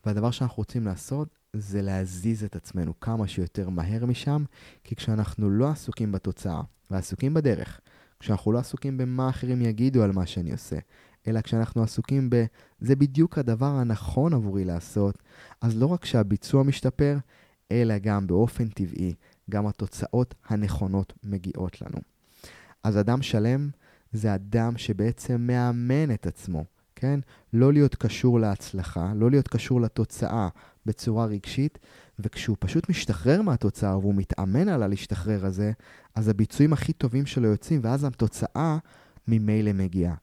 והדבר 0.07 0.31
שאנחנו 0.31 0.57
רוצים 0.57 0.87
לעשות 0.87 1.29
זה 1.53 1.83
להזיז 1.83 2.45
את 2.45 2.57
עצמנו 2.57 3.01
כמה 3.01 3.29
שיותר 3.29 3.69
מהר 3.69 4.07
משם, 4.07 4.45
כי 4.85 4.97
כשאנחנו 4.97 5.51
לא 5.51 5.69
עסוקים 5.69 6.12
בתוצאה 6.12 6.61
ועסוקים 6.90 7.35
בדרך, 7.35 7.81
כשאנחנו 8.21 8.53
לא 8.53 8.59
עסוקים 8.59 8.99
במה 8.99 9.29
אחרים 9.29 9.62
יגידו 9.62 10.03
על 10.03 10.12
מה 10.12 10.27
שאני 10.27 10.53
עושה, 10.53 10.77
אלא 11.27 11.40
כשאנחנו 11.40 11.83
עסוקים 11.83 12.31
ב... 12.31 12.45
זה 12.81 12.97
בדיוק 12.97 13.38
הדבר 13.38 13.66
הנכון 13.66 14.35
עבורי 14.35 14.64
לעשות, 14.64 15.23
אז 15.61 15.77
לא 15.77 15.87
רק 15.87 16.05
שהביצוע 16.05 16.62
משתפר, 16.62 17.19
אלא 17.73 17.99
גם 17.99 18.27
באופן 18.27 18.69
טבעי, 18.69 19.14
גם 19.51 19.67
התוצאות 19.67 20.35
הנכונות 20.49 21.13
מגיעות 21.25 21.83
לנו. 21.83 21.99
אז 22.85 22.99
אדם 22.99 23.23
שלם 23.23 23.71
זה 24.13 24.35
אדם 24.35 24.77
שבעצם 24.77 25.41
מאמן 25.41 26.15
את 26.15 26.27
עצמו, 26.27 26.65
כן? 26.97 27.21
לא 27.53 27.73
להיות 27.73 27.95
קשור 27.95 28.41
להצלחה, 28.41 29.13
לא 29.15 29.31
להיות 29.31 29.49
קשור 29.49 29.81
לתוצאה 29.81 30.49
בצורה 30.87 31.27
רגשית, 31.27 31.79
וכשהוא 32.19 32.57
פשוט 32.61 32.89
משתחרר 32.89 33.43
מהתוצאה 33.43 33.99
והוא 33.99 34.15
מתאמן 34.15 34.69
על 34.69 34.83
הלהשתחרר 34.83 35.47
הזה, 35.47 35.73
אז 36.15 36.29
הביצועים 36.29 36.73
הכי 36.73 36.93
טובים 36.93 37.27
שלו 37.27 37.49
יוצאים, 37.49 37.81
ואז 37.85 38.05
התוצאה 38.05 38.79
ממילא 39.29 39.73
מגיעה. 39.73 40.15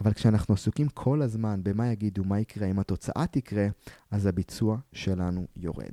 אבל 0.00 0.12
כשאנחנו 0.12 0.54
עסוקים 0.54 0.88
כל 0.88 1.22
הזמן 1.22 1.60
במה 1.62 1.92
יגידו, 1.92 2.24
מה 2.24 2.40
יקרה, 2.40 2.66
אם 2.66 2.78
התוצאה 2.78 3.26
תקרה, 3.26 3.66
אז 4.10 4.26
הביצוע 4.26 4.78
שלנו 4.92 5.46
יורד. 5.56 5.92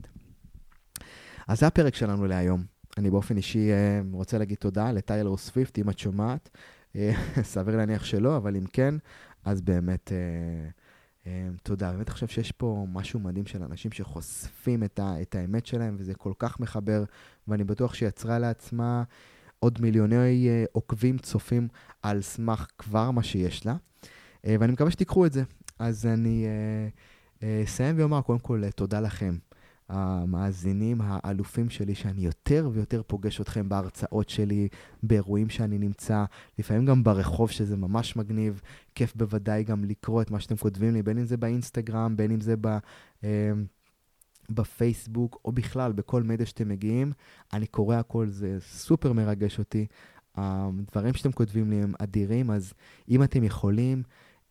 אז 1.47 1.59
זה 1.59 1.67
הפרק 1.67 1.95
שלנו 1.95 2.27
להיום. 2.27 2.63
אני 2.97 3.09
באופן 3.09 3.37
אישי 3.37 3.71
אה, 3.71 4.01
רוצה 4.11 4.37
להגיד 4.37 4.57
תודה 4.57 4.91
לטיילור 4.91 5.37
סוויפט, 5.37 5.79
אם 5.79 5.89
את 5.89 5.99
שומעת. 5.99 6.49
אה, 6.95 7.11
סביר 7.43 7.77
להניח 7.77 8.05
שלא, 8.05 8.37
אבל 8.37 8.55
אם 8.55 8.65
כן, 8.73 8.95
אז 9.43 9.61
באמת 9.61 10.11
אה, 11.25 11.47
תודה. 11.63 11.91
באמת 11.91 12.09
חושב 12.09 12.27
שיש 12.27 12.51
פה 12.51 12.85
משהו 12.93 13.19
מדהים 13.19 13.45
של 13.45 13.63
אנשים 13.63 13.91
שחושפים 13.91 14.83
את, 14.83 14.99
ה, 14.99 15.21
את 15.21 15.35
האמת 15.35 15.65
שלהם, 15.65 15.95
וזה 15.99 16.13
כל 16.13 16.33
כך 16.39 16.59
מחבר, 16.59 17.03
ואני 17.47 17.63
בטוח 17.63 17.93
שהיא 17.93 18.09
יצרה 18.09 18.39
לעצמה 18.39 19.03
עוד 19.59 19.81
מיליוני 19.81 20.49
עוקבים, 20.71 21.17
צופים, 21.17 21.67
על 22.01 22.21
סמך 22.21 22.67
כבר 22.77 23.11
מה 23.11 23.23
שיש 23.23 23.65
לה. 23.65 23.75
ואני 24.43 24.73
מקווה 24.73 24.91
שתיקחו 24.91 25.25
את 25.25 25.33
זה. 25.33 25.43
אז 25.79 26.05
אני 26.05 26.45
אסיים 27.63 27.99
ואומר, 27.99 28.21
קודם 28.21 28.39
כל, 28.39 28.69
תודה 28.75 28.99
לכם. 28.99 29.37
המאזינים 29.89 30.97
האלופים 31.03 31.69
שלי, 31.69 31.95
שאני 31.95 32.21
יותר 32.21 32.69
ויותר 32.73 33.01
פוגש 33.07 33.41
אתכם 33.41 33.69
בהרצאות 33.69 34.29
שלי, 34.29 34.67
באירועים 35.03 35.49
שאני 35.49 35.77
נמצא, 35.77 36.25
לפעמים 36.59 36.85
גם 36.85 37.03
ברחוב, 37.03 37.51
שזה 37.51 37.77
ממש 37.77 38.15
מגניב. 38.15 38.61
כיף 38.95 39.15
בוודאי 39.15 39.63
גם 39.63 39.85
לקרוא 39.85 40.21
את 40.21 40.31
מה 40.31 40.39
שאתם 40.39 40.55
כותבים 40.55 40.93
לי, 40.93 41.03
בין 41.03 41.17
אם 41.17 41.25
זה 41.25 41.37
באינסטגרם, 41.37 42.17
בין 42.17 42.31
אם 42.31 42.41
זה 42.41 42.55
ב... 42.61 42.67
אה, 43.23 43.51
בפייסבוק, 44.49 45.39
או 45.45 45.51
בכלל, 45.51 45.91
בכל 45.91 46.23
מדיה 46.23 46.45
שאתם 46.45 46.69
מגיעים. 46.69 47.11
אני 47.53 47.67
קורא 47.67 47.95
הכל, 47.95 48.29
זה 48.29 48.57
סופר 48.59 49.13
מרגש 49.13 49.59
אותי. 49.59 49.85
הדברים 50.35 51.13
שאתם 51.13 51.31
כותבים 51.31 51.69
לי 51.69 51.83
הם 51.83 51.93
אדירים, 51.99 52.51
אז 52.51 52.73
אם 53.09 53.23
אתם 53.23 53.43
יכולים, 53.43 54.03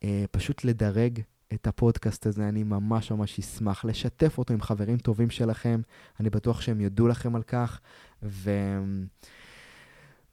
אה, 0.05 0.25
פשוט 0.31 0.65
לדרג 0.65 1.21
את 1.55 1.67
הפודקאסט 1.67 2.27
הזה, 2.27 2.49
אני 2.49 2.63
ממש 2.63 3.11
ממש 3.11 3.39
אשמח 3.39 3.85
לשתף 3.85 4.39
אותו 4.39 4.55
עם 4.55 4.61
חברים 4.61 4.99
טובים 4.99 5.31
שלכם, 5.31 5.81
אני 6.21 6.31
בטוח 6.31 6.61
שהם 6.61 6.81
יודו 6.81 7.09
לכם 7.09 7.37
על 7.37 7.43
כך, 7.43 7.81
ו... 8.23 8.51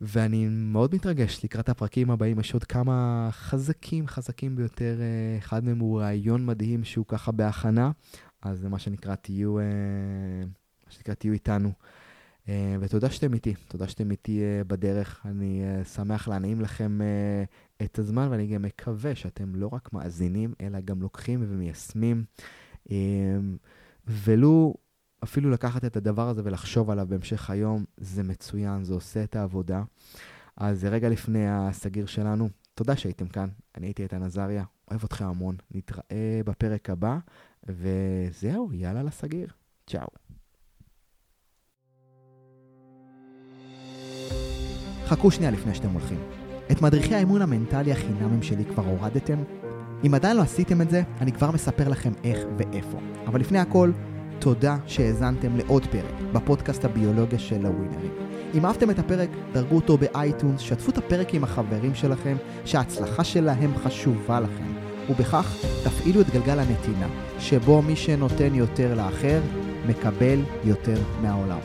ואני 0.04 0.48
מאוד 0.50 0.96
מתרגש 0.96 1.44
לקראת 1.44 1.70
הפרקים 1.70 2.12
הבאים, 2.12 2.40
יש 2.40 2.54
עוד 2.54 2.64
כמה 2.64 3.30
חזקים, 3.32 4.08
חזקים 4.08 4.56
ביותר. 4.56 5.00
אחד 5.38 5.64
מהם 5.64 5.80
הוא 5.80 6.02
רעיון 6.02 6.46
מדהים 6.46 6.84
שהוא 6.84 7.06
ככה 7.08 7.32
בהכנה, 7.32 7.92
אז 8.42 8.60
זה 8.60 8.70
מה 8.70 8.80
שנקרא, 8.80 9.16
תהיו, 9.16 9.54
מה 10.86 10.92
שנקרא, 10.92 11.14
תהיו 11.14 11.34
איתנו. 11.34 11.72
אה, 12.50 12.76
ותודה 12.80 13.10
שאתם 13.10 13.34
איתי, 13.34 13.54
תודה 13.68 13.88
שאתם 13.88 14.12
איתי 14.12 14.42
אה, 14.42 14.64
בדרך. 14.64 15.22
אני 15.26 15.64
אה, 15.64 15.84
שמח 15.84 16.28
להנעים 16.28 16.62
לכם 16.62 17.00
את 17.84 18.00
הזמן, 18.00 18.28
ואני 18.32 18.48
גם 18.48 18.62
מקווה 18.62 19.16
שאתם 19.16 19.56
לא 19.56 19.70
רק 19.74 19.94
מאזינים, 19.94 20.54
אלא 20.62 20.80
גם 20.80 21.02
לוקחים 21.02 21.46
ומיישמים. 21.48 22.24
ולו 24.08 24.74
אפילו 25.24 25.50
לקחת 25.50 25.86
את 25.86 25.98
הדבר 25.98 26.30
הזה 26.30 26.42
ולחשוב 26.46 26.90
עליו 26.90 27.08
בהמשך 27.10 27.50
היום, 27.50 27.86
זה 27.98 28.24
מצוין, 28.24 28.84
זה 28.84 28.94
עושה 28.94 29.24
את 29.24 29.36
העבודה. 29.36 29.84
אז 30.58 30.86
רגע 30.86 31.10
לפני 31.10 31.50
הסגיר 31.50 32.06
שלנו, 32.06 32.50
תודה 32.74 32.96
שהייתם 32.96 33.28
כאן. 33.28 33.50
אני 33.76 33.88
הייתי 33.88 34.04
איתן 34.04 34.24
עזריה, 34.24 34.64
אוהב 34.92 35.04
אתכם 35.04 35.26
המון. 35.26 35.56
נתראה 35.72 36.42
בפרק 36.46 36.90
הבא, 36.90 37.18
וזהו, 37.70 38.74
יאללה 38.74 39.04
לסגיר. 39.04 39.48
צ'או. 39.88 40.08
חכו 45.06 45.32
שנייה 45.32 45.52
לפני 45.52 45.76
שאתם 45.76 45.90
הולכים. 45.90 46.41
את 46.72 46.82
מדריכי 46.82 47.16
האימון 47.16 47.42
המנטלי 47.42 47.92
החינמים 47.92 48.44
שלי 48.44 48.66
כבר 48.66 48.84
הורדתם? 48.86 49.38
אם 50.06 50.14
עדיין 50.14 50.38
לא 50.38 50.42
עשיתם 50.42 50.82
את 50.82 50.90
זה, 50.90 51.02
אני 51.22 51.32
כבר 51.32 51.52
מספר 51.52 51.90
לכם 51.90 52.12
איך 52.24 52.40
ואיפה. 52.58 52.98
אבל 53.28 53.40
לפני 53.40 53.60
הכל, 53.60 53.92
תודה 54.40 54.78
שהאזנתם 54.86 55.58
לעוד 55.58 55.86
פרק 55.86 56.34
בפודקאסט 56.34 56.86
הביולוגיה 56.86 57.40
של 57.40 57.66
הווינרים. 57.66 58.12
אם 58.54 58.66
אהבתם 58.66 58.90
את 58.90 59.00
הפרק, 59.00 59.30
דרגו 59.54 59.76
אותו 59.76 59.98
באייטונס, 59.98 60.62
שתפו 60.62 60.92
את 60.92 60.98
הפרק 60.98 61.34
עם 61.34 61.44
החברים 61.44 61.96
שלכם, 61.96 62.38
שההצלחה 62.66 63.24
שלהם 63.24 63.78
חשובה 63.78 64.40
לכם. 64.40 64.72
ובכך 65.10 65.56
תפעילו 65.84 66.22
את 66.22 66.30
גלגל 66.30 66.60
הנתינה, 66.60 67.08
שבו 67.40 67.82
מי 67.82 67.96
שנותן 67.96 68.56
יותר 68.56 68.96
לאחר, 68.96 69.42
מקבל 69.88 70.40
יותר 70.64 70.98
מהעולם. 71.22 71.60